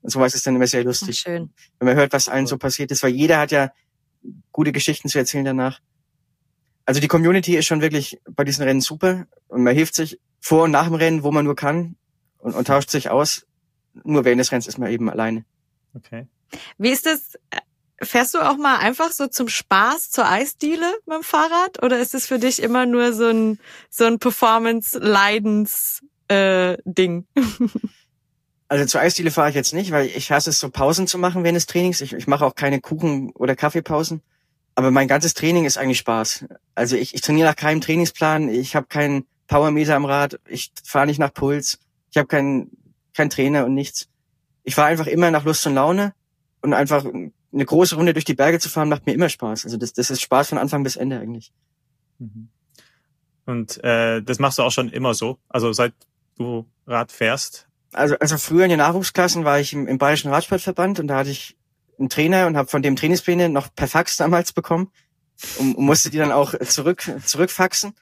[0.00, 1.24] Und sowas ist dann immer sehr lustig.
[1.26, 1.50] Ach, schön.
[1.78, 3.70] Wenn man hört, was allen so passiert ist, weil jeder hat ja
[4.50, 5.80] gute Geschichten zu erzählen danach.
[6.86, 10.64] Also die Community ist schon wirklich bei diesen Rennen super und man hilft sich vor
[10.64, 11.96] und nach dem Rennen, wo man nur kann
[12.38, 13.44] und, und tauscht sich aus.
[14.04, 15.44] Nur während des Rennens ist man eben alleine.
[15.94, 16.28] Okay.
[16.78, 17.36] Wie ist das?
[18.00, 22.14] Fährst du auch mal einfach so zum Spaß zur Eisdiele mit dem Fahrrad oder ist
[22.14, 23.58] es für dich immer nur so ein
[23.90, 26.04] so ein Performance-Leidens-Ding?
[26.28, 27.16] Äh,
[28.68, 31.42] also zur Eisdiele fahre ich jetzt nicht, weil ich hasse es so Pausen zu machen
[31.42, 32.00] während des Trainings.
[32.00, 34.22] Ich, ich mache auch keine Kuchen- oder Kaffeepausen.
[34.76, 36.44] Aber mein ganzes Training ist eigentlich Spaß.
[36.76, 38.48] Also ich, ich trainiere nach keinem Trainingsplan.
[38.50, 40.40] Ich habe keinen Powermeter am Rad.
[40.48, 41.78] Ich fahre nicht nach Puls.
[42.10, 42.70] Ich habe keinen
[43.14, 44.08] kein Trainer und nichts
[44.66, 46.12] ich fahre einfach immer nach Lust und Laune
[46.60, 49.64] und einfach eine große Runde durch die Berge zu fahren macht mir immer Spaß.
[49.64, 51.52] Also das, das ist Spaß von Anfang bis Ende eigentlich.
[52.18, 52.48] Mhm.
[53.46, 55.94] Und äh, das machst du auch schon immer so, also seit
[56.36, 57.68] du Rad fährst?
[57.92, 61.30] Also, also früher in den Nachwuchsklassen war ich im, im Bayerischen Radsportverband und da hatte
[61.30, 61.56] ich
[61.96, 64.90] einen Trainer und habe von dem Trainingspläne noch per Fax damals bekommen
[65.58, 67.94] und, und musste die dann auch zurück zurückfaxen.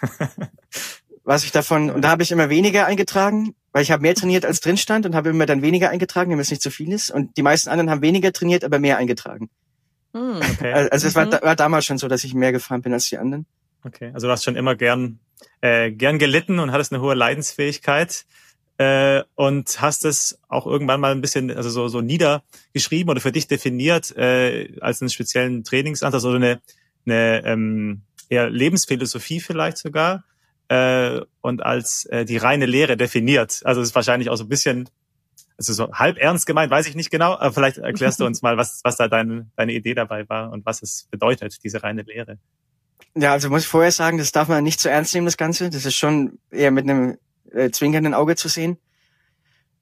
[1.24, 4.46] was ich davon und da habe ich immer weniger eingetragen weil ich habe mehr trainiert
[4.46, 7.10] als drin stand und habe immer dann weniger eingetragen, damit es nicht zu viel ist.
[7.10, 9.50] Und die meisten anderen haben weniger trainiert, aber mehr eingetragen.
[10.12, 10.72] Hm, okay.
[10.72, 11.32] Also es war, mhm.
[11.42, 13.46] war damals schon so, dass ich mehr gefahren bin als die anderen.
[13.82, 15.18] Okay, also du hast schon immer gern
[15.60, 18.26] äh, gern gelitten und hattest eine hohe Leidensfähigkeit
[18.78, 23.32] äh, und hast es auch irgendwann mal ein bisschen also so so niedergeschrieben oder für
[23.32, 26.60] dich definiert äh, als einen speziellen Trainingsansatz oder eine
[27.06, 28.02] eine ähm,
[28.34, 30.24] eher Lebensphilosophie vielleicht sogar
[30.68, 33.60] äh, und als äh, die reine Lehre definiert.
[33.64, 34.88] Also es ist wahrscheinlich auch so ein bisschen,
[35.58, 38.56] also so halb ernst gemeint, weiß ich nicht genau, aber vielleicht erklärst du uns mal,
[38.56, 42.38] was, was da deine, deine Idee dabei war und was es bedeutet, diese reine Lehre.
[43.16, 45.70] Ja, also muss ich vorher sagen, das darf man nicht zu ernst nehmen, das Ganze.
[45.70, 47.16] Das ist schon eher mit einem
[47.52, 48.78] äh, zwinkernden Auge zu sehen.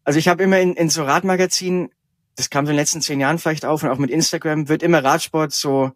[0.04, 1.90] Also ich habe immer in, in so Radmagazinen,
[2.36, 4.82] das kam so in den letzten zehn Jahren vielleicht auf und auch mit Instagram, wird
[4.82, 5.92] immer Radsport so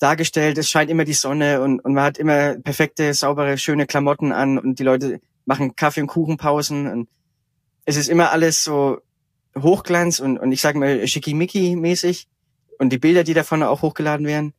[0.00, 4.32] dargestellt, es scheint immer die Sonne und, und man hat immer perfekte, saubere, schöne Klamotten
[4.32, 7.08] an und die Leute machen Kaffee- und Kuchenpausen und
[7.84, 9.00] es ist immer alles so
[9.58, 12.26] Hochglanz und, und ich sage mal schickimicki-mäßig
[12.78, 14.54] und die Bilder, die davon auch hochgeladen werden.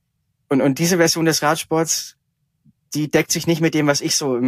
[0.47, 2.17] Und, und diese Version des Radsports,
[2.93, 4.39] die deckt sich nicht mit dem, was ich so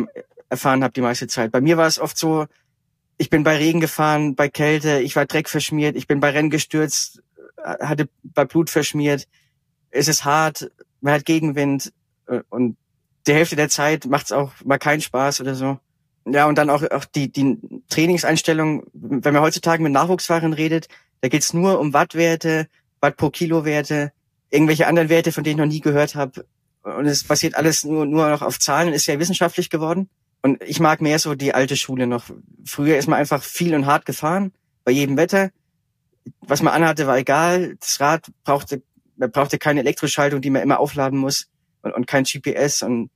[0.49, 1.51] erfahren habe die meiste Zeit.
[1.51, 2.45] Bei mir war es oft so,
[3.17, 6.49] ich bin bei Regen gefahren, bei Kälte, ich war Dreck verschmiert, ich bin bei Rennen
[6.49, 7.23] gestürzt,
[7.57, 9.27] hatte bei Blut verschmiert,
[9.93, 10.71] es ist hart,
[11.01, 11.93] man hat Gegenwind
[12.27, 12.77] äh, und
[13.27, 15.79] die Hälfte der Zeit macht es auch mal keinen Spaß oder so.
[16.25, 17.57] Ja, und dann auch, auch die, die
[17.89, 20.87] Trainingseinstellung, wenn man heutzutage mit Nachwuchsfahrern redet,
[21.21, 22.67] da geht's nur um Wattwerte,
[23.01, 24.11] Watt pro Kilo Werte,
[24.49, 26.45] irgendwelche anderen Werte, von denen ich noch nie gehört habe.
[26.83, 30.09] Und es basiert alles nur, nur noch auf Zahlen, ist ja wissenschaftlich geworden.
[30.41, 32.25] Und ich mag mehr so die alte Schule noch.
[32.65, 35.51] Früher ist man einfach viel und hart gefahren, bei jedem Wetter.
[36.41, 37.75] Was man anhatte, war egal.
[37.79, 38.81] Das Rad brauchte
[39.17, 41.47] man brauchte keine Elektroschaltung, die man immer aufladen muss
[41.81, 43.09] und, und kein GPS und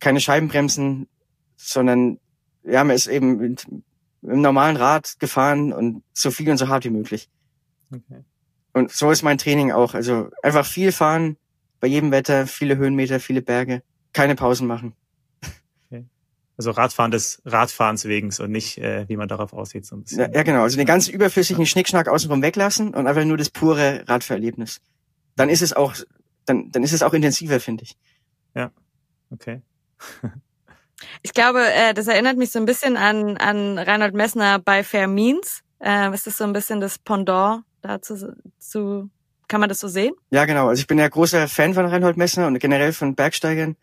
[0.00, 1.08] keine Scheibenbremsen,
[1.56, 2.18] sondern
[2.64, 3.66] ja, man ist eben mit,
[4.20, 7.28] mit einem normalen Rad gefahren und so viel und so hart wie möglich.
[7.94, 8.24] Okay.
[8.72, 9.94] Und so ist mein Training auch.
[9.94, 11.36] Also einfach viel fahren,
[11.80, 13.82] bei jedem Wetter, viele Höhenmeter, viele Berge,
[14.12, 14.94] keine Pausen machen.
[15.86, 16.06] Okay.
[16.56, 19.84] Also Radfahren des Radfahrens wegen und nicht, äh, wie man darauf aussieht.
[19.84, 20.20] So ein bisschen.
[20.20, 20.62] Ja, ja, genau.
[20.62, 24.80] Also den ganzen überflüssigen Schnickschnack außenrum weglassen und einfach nur das pure Radfahrerlebnis
[25.36, 25.94] dann ist es auch,
[26.46, 27.96] dann, dann ist es auch intensiver, finde ich.
[28.54, 28.70] Ja,
[29.30, 29.62] okay.
[31.22, 35.08] ich glaube, äh, das erinnert mich so ein bisschen an, an Reinhold Messner bei Fair
[35.08, 35.62] Means.
[35.80, 39.10] Äh, ist das so ein bisschen das Pendant dazu zu,
[39.48, 40.14] kann man das so sehen?
[40.30, 40.68] Ja, genau.
[40.68, 43.76] Also ich bin ja großer Fan von Reinhold Messner und generell von Bergsteigern.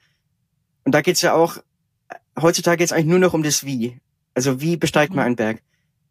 [0.85, 1.57] Und da geht's ja auch,
[2.39, 3.99] heutzutage geht's eigentlich nur noch um das Wie.
[4.33, 5.27] Also wie besteigt man mhm.
[5.27, 5.61] einen Berg?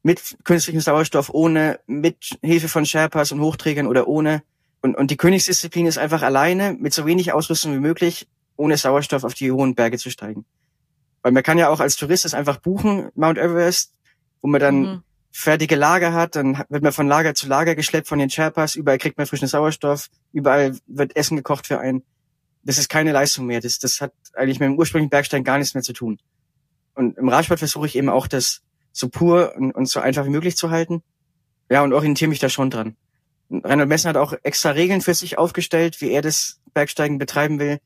[0.02, 4.42] Mit künstlichem Sauerstoff, ohne, mit Hilfe von Sherpas und Hochträgern oder ohne.
[4.80, 9.24] Und, und die Königsdisziplin ist einfach alleine mit so wenig Ausrüstung wie möglich ohne Sauerstoff
[9.24, 10.44] auf die hohen Berge zu steigen.
[11.22, 13.92] Weil man kann ja auch als Tourist das einfach buchen, Mount Everest,
[14.40, 15.02] wo man dann mhm.
[15.32, 18.98] fertige Lager hat, dann wird man von Lager zu Lager geschleppt von den Sherpas, überall
[18.98, 22.02] kriegt man frischen Sauerstoff, überall wird Essen gekocht für einen.
[22.62, 23.60] Das ist keine Leistung mehr.
[23.60, 26.18] Das, das hat eigentlich mit dem ursprünglichen Bergsteigen gar nichts mehr zu tun.
[26.94, 28.62] Und im Radsport versuche ich eben auch das
[28.92, 31.02] so pur und, und so einfach wie möglich zu halten.
[31.70, 32.96] Ja, und orientiere mich da schon dran.
[33.50, 37.78] Reinhold Messner hat auch extra Regeln für sich aufgestellt, wie er das Bergsteigen betreiben will.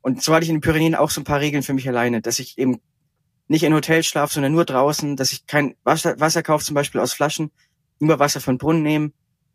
[0.00, 2.20] Und so hatte ich in den Pyrenäen auch so ein paar Regeln für mich alleine,
[2.20, 2.80] dass ich eben
[3.46, 7.00] nicht in Hotels schlafe, sondern nur draußen, dass ich kein Wasser, Wasser kaufe, zum Beispiel
[7.00, 7.50] aus Flaschen,
[7.98, 9.12] nur Wasser von Brunnen nehme,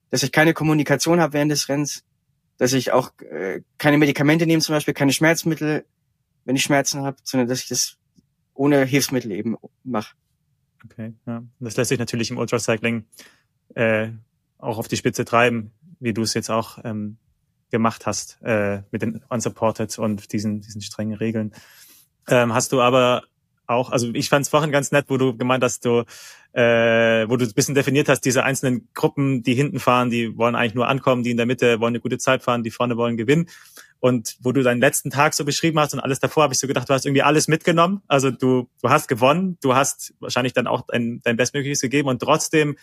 [0.09, 2.03] dass ich keine Kommunikation habe während des Rennens,
[2.57, 5.85] dass ich auch äh, keine Medikamente nehme, zum Beispiel keine Schmerzmittel,
[6.45, 7.97] wenn ich Schmerzen habe, sondern dass ich das
[8.53, 10.15] ohne Hilfsmittel eben mache.
[10.85, 11.43] Okay, ja.
[11.59, 13.05] Das lässt sich natürlich im Ultracycling
[13.75, 14.09] äh,
[14.63, 17.17] auch auf die Spitze treiben, wie du es jetzt auch ähm,
[17.69, 21.53] gemacht hast äh, mit den Unsupported und diesen, diesen strengen Regeln.
[22.27, 23.23] Ähm, hast du aber
[23.67, 26.03] auch, also ich fand es vorhin ganz nett, wo du gemeint hast, du,
[26.53, 30.55] äh, wo du ein bisschen definiert hast, diese einzelnen Gruppen, die hinten fahren, die wollen
[30.55, 33.17] eigentlich nur ankommen, die in der Mitte wollen eine gute Zeit fahren, die vorne wollen
[33.17, 33.47] gewinnen.
[33.99, 36.67] Und wo du deinen letzten Tag so beschrieben hast und alles davor, habe ich so
[36.67, 38.01] gedacht, du hast irgendwie alles mitgenommen.
[38.07, 42.21] Also du, du hast gewonnen, du hast wahrscheinlich dann auch dein, dein Bestmögliches gegeben und
[42.21, 42.75] trotzdem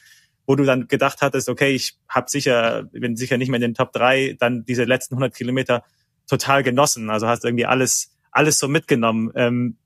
[0.46, 3.74] wo du dann gedacht hattest, okay, ich habe sicher, bin sicher nicht mehr in den
[3.74, 5.84] Top 3, dann diese letzten 100 Kilometer
[6.26, 7.10] total genossen.
[7.10, 9.30] Also hast irgendwie alles, alles so mitgenommen.
[9.34, 9.76] Ähm,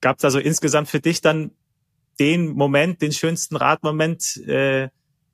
[0.00, 1.50] Gab es also insgesamt für dich dann
[2.20, 4.88] den Moment, den schönsten Radmoment äh,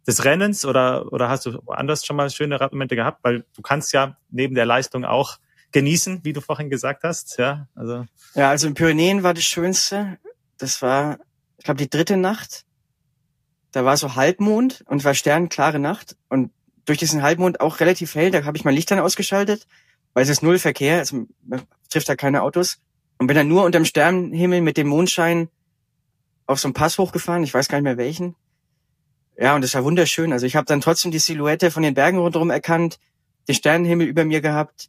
[0.07, 3.21] des Rennens oder, oder hast du woanders schon mal schöne Radmomente gehabt?
[3.23, 5.39] Weil du kannst ja neben der Leistung auch
[5.73, 7.39] genießen, wie du vorhin gesagt hast.
[7.39, 10.19] Ja, also, ja, also in Pyrenäen war das Schönste.
[10.57, 11.19] Das war,
[11.59, 12.65] ich glaube, die dritte Nacht
[13.75, 16.53] da war so Halbmond und war sternklare Nacht und
[16.85, 19.67] durch diesen Halbmond auch relativ hell, da habe ich mein Licht dann ausgeschaltet,
[20.13, 22.79] weil es ist null Verkehr, also man trifft da keine Autos
[23.19, 25.49] und bin dann nur unterm Sternenhimmel mit dem Mondschein
[26.47, 28.37] auf so einen Pass hochgefahren, ich weiß gar nicht mehr welchen.
[29.37, 30.33] Ja, und das war wunderschön.
[30.33, 33.01] Also ich habe dann trotzdem die Silhouette von den Bergen rundherum erkannt,
[33.49, 34.89] den Sternenhimmel über mir gehabt,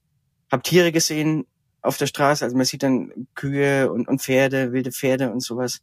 [0.51, 1.47] habe Tiere gesehen
[1.81, 5.81] auf der Straße, also man sieht dann Kühe und, und Pferde, wilde Pferde und sowas.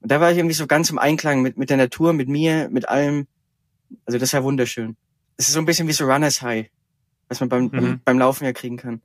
[0.00, 2.68] Und da war ich irgendwie so ganz im Einklang mit, mit der Natur, mit mir,
[2.70, 3.26] mit allem.
[4.06, 4.96] Also das war wunderschön.
[5.36, 6.70] Es ist so ein bisschen wie so Runners High,
[7.28, 7.70] was man beim, mhm.
[7.70, 9.00] beim, beim Laufen ja kriegen kann.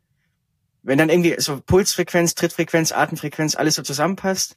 [0.84, 4.56] Wenn dann irgendwie so Pulsfrequenz, Trittfrequenz, Atemfrequenz, alles so zusammenpasst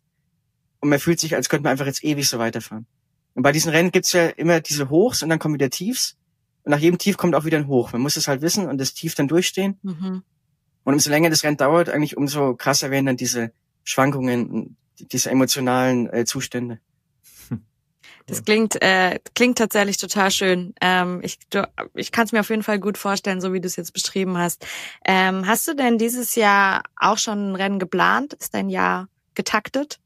[0.80, 2.86] und man fühlt sich, als könnte man einfach jetzt ewig so weiterfahren.
[3.34, 6.16] Und bei diesen Rennen gibt's ja immer diese Hochs und dann kommen wieder Tiefs.
[6.64, 7.92] Und nach jedem Tief kommt auch wieder ein Hoch.
[7.92, 9.78] Man muss es halt wissen und das Tief dann durchstehen.
[9.82, 10.22] Mhm.
[10.84, 13.52] Und umso länger das Rennen dauert, eigentlich umso krasser werden dann diese
[13.84, 16.80] Schwankungen diese emotionalen äh, Zustände.
[18.28, 20.74] Das klingt, äh, klingt tatsächlich total schön.
[20.82, 23.66] Ähm, ich du, ich kann es mir auf jeden Fall gut vorstellen, so wie du
[23.66, 24.66] es jetzt beschrieben hast.
[25.04, 28.34] Ähm, hast du denn dieses Jahr auch schon ein Rennen geplant?
[28.34, 29.98] Ist dein Jahr getaktet?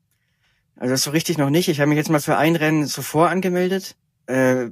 [0.76, 1.68] Also so richtig noch nicht.
[1.68, 3.97] Ich habe mich jetzt mal für ein Rennen zuvor angemeldet.
[4.26, 4.70] Äh,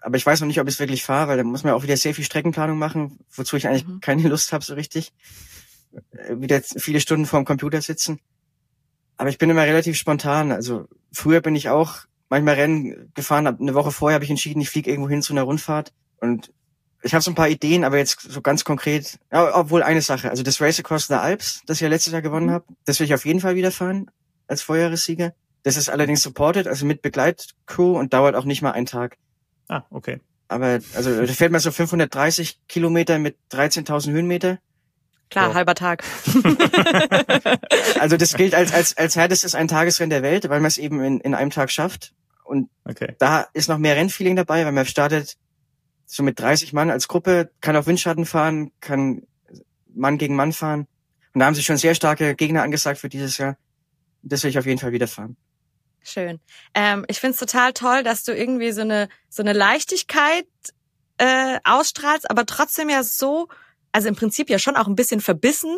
[0.00, 1.82] aber ich weiß noch nicht, ob ich es wirklich fahre, weil da muss man auch
[1.82, 4.00] wieder sehr viel Streckenplanung machen, wozu ich eigentlich mhm.
[4.00, 5.12] keine Lust habe so richtig.
[6.12, 8.20] Äh, wieder viele Stunden vorm Computer sitzen.
[9.16, 10.52] Aber ich bin immer relativ spontan.
[10.52, 13.46] Also früher bin ich auch manchmal Rennen gefahren.
[13.46, 15.92] Eine Woche vorher habe ich entschieden, ich fliege irgendwo hin zu einer Rundfahrt.
[16.20, 16.52] Und
[17.02, 20.30] ich habe so ein paar Ideen, aber jetzt so ganz konkret, ja, obwohl eine Sache,
[20.30, 22.52] also das Race Across the Alps, das ich ja letztes Jahr gewonnen mhm.
[22.52, 24.10] habe, das will ich auf jeden Fall wieder fahren
[24.48, 25.34] als Vorjahressieger.
[25.62, 29.16] Das ist allerdings supported, also mit Begleitcrew und dauert auch nicht mal einen Tag.
[29.68, 30.20] Ah, okay.
[30.48, 34.58] Aber also da fährt man so 530 Kilometer mit 13.000 Höhenmeter.
[35.30, 35.54] Klar, so.
[35.54, 36.04] halber Tag.
[38.00, 41.02] also das gilt als, als, als härtestes ein Tagesrennen der Welt, weil man es eben
[41.02, 42.12] in, in einem Tag schafft.
[42.44, 43.16] Und okay.
[43.18, 45.36] da ist noch mehr Rennfeeling dabei, weil man startet
[46.04, 49.22] so mit 30 Mann als Gruppe, kann auf Windschatten fahren, kann
[49.92, 50.86] Mann gegen Mann fahren.
[51.34, 53.56] Und da haben sich schon sehr starke Gegner angesagt für dieses Jahr.
[54.22, 55.36] Das will ich auf jeden Fall wieder fahren.
[56.02, 56.38] Schön.
[56.72, 60.46] Ähm, ich find's total toll, dass du irgendwie so eine so eine Leichtigkeit
[61.18, 63.48] äh, ausstrahlst, aber trotzdem ja so
[63.96, 65.74] also im Prinzip ja schon auch ein bisschen verbissen.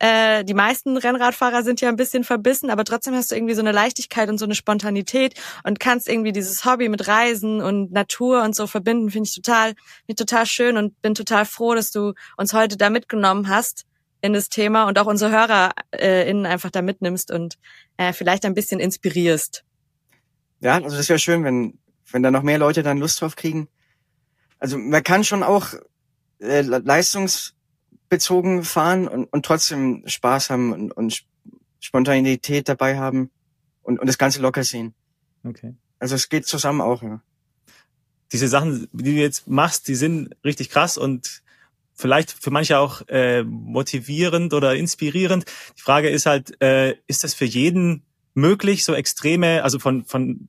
[0.00, 3.60] Äh, die meisten Rennradfahrer sind ja ein bisschen verbissen, aber trotzdem hast du irgendwie so
[3.60, 8.42] eine Leichtigkeit und so eine Spontanität und kannst irgendwie dieses Hobby mit Reisen und Natur
[8.42, 9.74] und so verbinden, finde ich total,
[10.08, 13.86] mir total schön und bin total froh, dass du uns heute da mitgenommen hast
[14.20, 17.54] in das Thema und auch unsere Hörer äh, einfach da mitnimmst und
[17.98, 19.62] äh, vielleicht ein bisschen inspirierst.
[20.58, 21.78] Ja, also das wäre schön, wenn,
[22.10, 23.68] wenn da noch mehr Leute dann Lust drauf kriegen.
[24.58, 25.68] Also man kann schon auch
[26.40, 27.54] äh, leistungs
[28.10, 31.24] bezogen fahren und, und trotzdem Spaß haben und, und
[31.80, 33.30] Spontanität dabei haben
[33.82, 34.92] und, und das Ganze locker sehen.
[35.44, 35.74] Okay.
[35.98, 37.22] Also es geht zusammen auch, ja.
[38.32, 41.42] Diese Sachen, die du jetzt machst, die sind richtig krass und
[41.94, 45.46] vielleicht für manche auch äh, motivierend oder inspirierend.
[45.78, 48.02] Die Frage ist halt, äh, ist das für jeden
[48.34, 50.48] möglich, so extreme, also von, von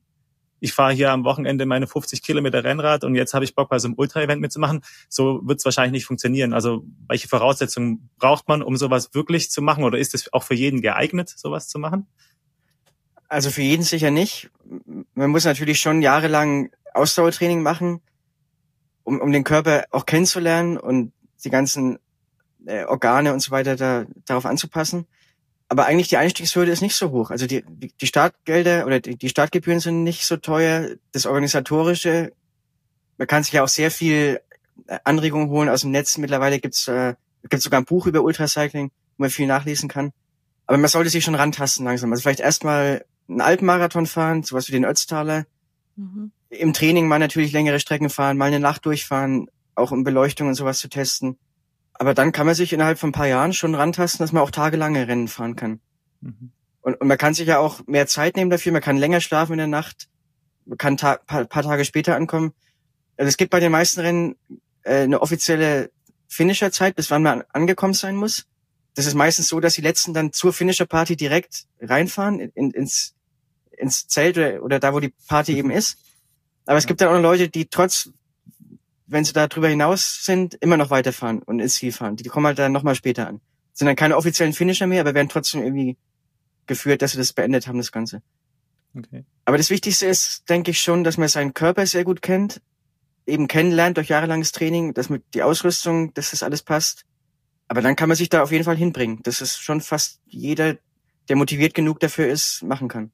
[0.62, 3.80] ich fahre hier am Wochenende meine 50 Kilometer Rennrad und jetzt habe ich Bock, bei
[3.80, 4.82] so einem Ultra-Event mitzumachen.
[5.10, 6.54] So wird es wahrscheinlich nicht funktionieren.
[6.54, 9.84] Also welche Voraussetzungen braucht man, um sowas wirklich zu machen?
[9.84, 12.06] Oder ist es auch für jeden geeignet, sowas zu machen?
[13.28, 14.52] Also für jeden sicher nicht.
[15.16, 18.02] Man muss natürlich schon jahrelang Ausdauertraining machen,
[19.04, 21.12] um, um den Körper auch kennenzulernen und
[21.44, 21.98] die ganzen
[22.68, 25.08] äh, Organe und so weiter da, darauf anzupassen.
[25.72, 27.32] Aber eigentlich die Einstiegshürde ist nicht so hoch.
[27.32, 30.98] Also die, die Startgelder oder die, die Startgebühren sind nicht so teuer.
[31.14, 32.34] Das Organisatorische,
[33.18, 34.42] man kann sich ja auch sehr viel
[34.88, 36.18] äh, Anregungen holen aus dem Netz.
[36.18, 37.14] Mittlerweile gibt's äh,
[37.44, 40.12] gibt's sogar ein Buch über Ultracycling, wo man viel nachlesen kann.
[40.68, 42.12] Aber man sollte sich schon rantasten langsam.
[42.12, 45.46] Also vielleicht erstmal einen Alpenmarathon fahren, sowas wie den Ötztaler.
[45.96, 46.34] Mhm.
[46.50, 50.56] Im Training mal natürlich längere Strecken fahren, mal eine Nacht durchfahren, auch um Beleuchtung und
[50.56, 51.38] sowas zu testen.
[52.02, 54.50] Aber dann kann man sich innerhalb von ein paar Jahren schon rantasten, dass man auch
[54.50, 55.82] tagelange Rennen fahren kann.
[56.22, 56.52] Mhm.
[56.82, 59.52] Und, und man kann sich ja auch mehr Zeit nehmen dafür, man kann länger schlafen
[59.52, 60.10] in der Nacht,
[60.66, 62.54] man kann ta paar, paar Tage später ankommen.
[63.18, 64.36] Also es gibt bei den meisten Rennen
[64.82, 65.92] äh, eine offizielle
[66.28, 68.48] Finisher-Zeit, bis wann man angekommen sein muss.
[68.96, 73.14] Das ist meistens so, dass die Letzten dann zur Finisher-Party direkt reinfahren in, ins,
[73.78, 76.00] ins Zelt oder, oder da, wo die Party eben ist.
[76.66, 78.10] Aber es gibt dann auch noch Leute, die trotz
[79.12, 82.16] wenn sie da drüber hinaus sind, immer noch weiterfahren und ins Ziel fahren.
[82.16, 83.42] Die kommen halt dann nochmal später an.
[83.74, 85.98] Sind dann keine offiziellen Finisher mehr, aber werden trotzdem irgendwie
[86.66, 88.22] geführt, dass sie das beendet haben, das Ganze.
[88.98, 89.26] Okay.
[89.46, 92.62] Aber das Wichtigste ist, denke ich schon, dass man seinen Körper sehr gut kennt,
[93.26, 97.06] eben kennenlernt durch jahrelanges Training, dass mit die Ausrüstung, dass das alles passt.
[97.68, 99.20] Aber dann kann man sich da auf jeden Fall hinbringen.
[99.24, 100.78] Das ist schon fast jeder,
[101.30, 103.12] der motiviert genug dafür ist, machen kann.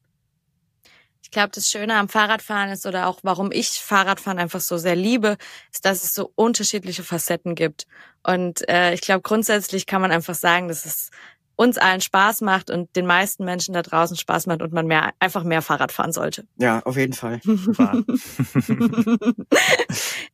[1.28, 4.96] Ich glaube, das Schöne am Fahrradfahren ist oder auch warum ich Fahrradfahren einfach so sehr
[4.96, 5.36] liebe,
[5.74, 7.86] ist, dass es so unterschiedliche Facetten gibt.
[8.24, 11.10] Und äh, ich glaube, grundsätzlich kann man einfach sagen, dass es
[11.58, 15.12] uns allen Spaß macht und den meisten Menschen da draußen Spaß macht und man mehr
[15.20, 16.48] einfach mehr Fahrrad fahren sollte.
[16.56, 17.42] Ja, auf jeden Fall.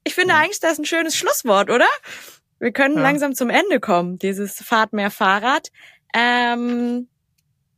[0.04, 1.88] ich finde eigentlich das ist ein schönes Schlusswort, oder?
[2.60, 3.02] Wir können ja.
[3.02, 5.70] langsam zum Ende kommen, dieses Fahrt mehr Fahrrad.
[6.14, 7.08] Ähm,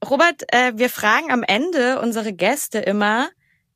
[0.10, 3.30] Robert, äh, wir fragen am Ende unsere Gäste immer,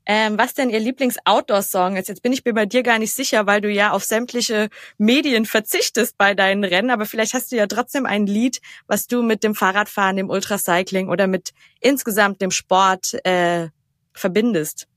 [0.06, 2.08] ähm, was denn ihr Lieblings-Outdoor-Song ist.
[2.08, 5.46] Jetzt bin ich mir bei dir gar nicht sicher, weil du ja auf sämtliche Medien
[5.46, 9.44] verzichtest bei deinen Rennen, aber vielleicht hast du ja trotzdem ein Lied, was du mit
[9.44, 13.68] dem Fahrradfahren, dem Ultracycling oder mit insgesamt dem Sport äh,
[14.14, 14.88] verbindest.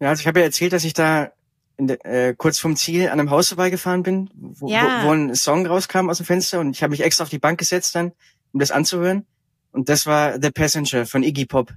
[0.00, 1.32] Ja, also ich habe ja erzählt, dass ich da
[1.78, 5.02] de, äh, kurz vom Ziel an einem Haus vorbeigefahren bin, wo, ja.
[5.02, 7.38] wo, wo ein Song rauskam aus dem Fenster und ich habe mich extra auf die
[7.38, 8.12] Bank gesetzt dann,
[8.52, 9.26] um das anzuhören.
[9.72, 11.72] Und das war The Passenger von Iggy Pop.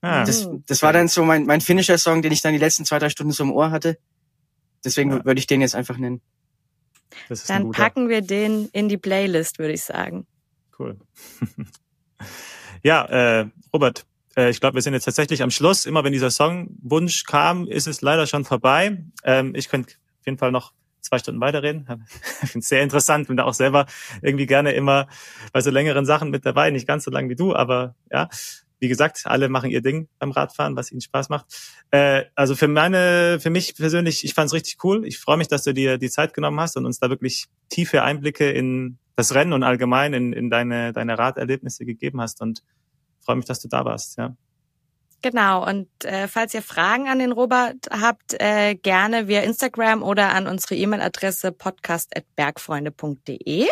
[0.00, 0.24] Ah.
[0.24, 3.08] Das, das war dann so mein, mein Finisher-Song, den ich dann die letzten zwei, drei
[3.08, 3.98] Stunden so im Ohr hatte.
[4.84, 5.24] Deswegen ja.
[5.24, 6.20] würde ich den jetzt einfach nennen.
[7.48, 10.26] Dann packen wir den in die Playlist, würde ich sagen.
[10.78, 10.96] Cool.
[12.82, 13.04] ja,
[13.40, 14.06] äh, Robert,
[14.36, 15.84] äh, ich glaube, wir sind jetzt tatsächlich am Schluss.
[15.84, 19.04] Immer wenn dieser Songwunsch kam, ist es leider schon vorbei.
[19.24, 21.86] Ähm, ich könnte auf jeden Fall noch zwei Stunden weiterreden.
[22.42, 23.86] Ich finde es sehr interessant, bin da auch selber
[24.22, 25.08] irgendwie gerne immer
[25.52, 28.28] bei so längeren Sachen mit dabei, nicht ganz so lang wie du, aber ja,
[28.80, 31.46] wie gesagt, alle machen ihr Ding beim Radfahren, was ihnen Spaß macht.
[31.90, 35.04] Äh, also für meine, für mich persönlich, ich fand es richtig cool.
[35.04, 38.02] Ich freue mich, dass du dir die Zeit genommen hast und uns da wirklich tiefe
[38.02, 42.62] Einblicke in das Rennen und allgemein in, in deine, deine Raderlebnisse gegeben hast und
[43.18, 44.16] freue mich, dass du da warst.
[44.16, 44.36] Ja.
[45.20, 50.32] Genau, und äh, falls ihr Fragen an den Robert habt, äh, gerne via Instagram oder
[50.32, 53.66] an unsere E-Mail-Adresse podcast.bergfreunde.de.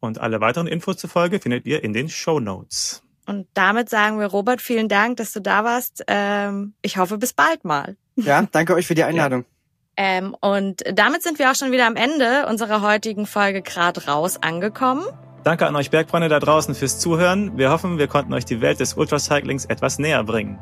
[0.00, 3.04] Und alle weiteren Infos zur Folge findet ihr in den Show Notes.
[3.26, 6.02] Und damit sagen wir, Robert, vielen Dank, dass du da warst.
[6.08, 7.96] Ähm, ich hoffe, bis bald mal.
[8.16, 9.42] Ja, danke euch für die Einladung.
[9.42, 9.46] Ja.
[9.94, 14.42] Ähm, und damit sind wir auch schon wieder am Ende unserer heutigen Folge Grad raus
[14.42, 15.04] angekommen.
[15.44, 17.56] Danke an euch Bergfreunde da draußen fürs Zuhören.
[17.58, 20.58] Wir hoffen, wir konnten euch die Welt des Ultracyclings etwas näher bringen.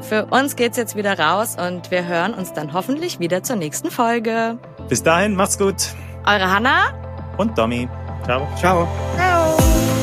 [0.00, 3.90] Für uns geht's jetzt wieder raus und wir hören uns dann hoffentlich wieder zur nächsten
[3.90, 4.58] Folge.
[4.88, 5.76] Bis dahin, macht's gut.
[6.26, 6.92] Eure Hanna
[7.36, 7.88] und Domi.
[8.24, 8.46] Ciao.
[8.56, 8.88] Ciao.
[9.16, 9.97] Ciao.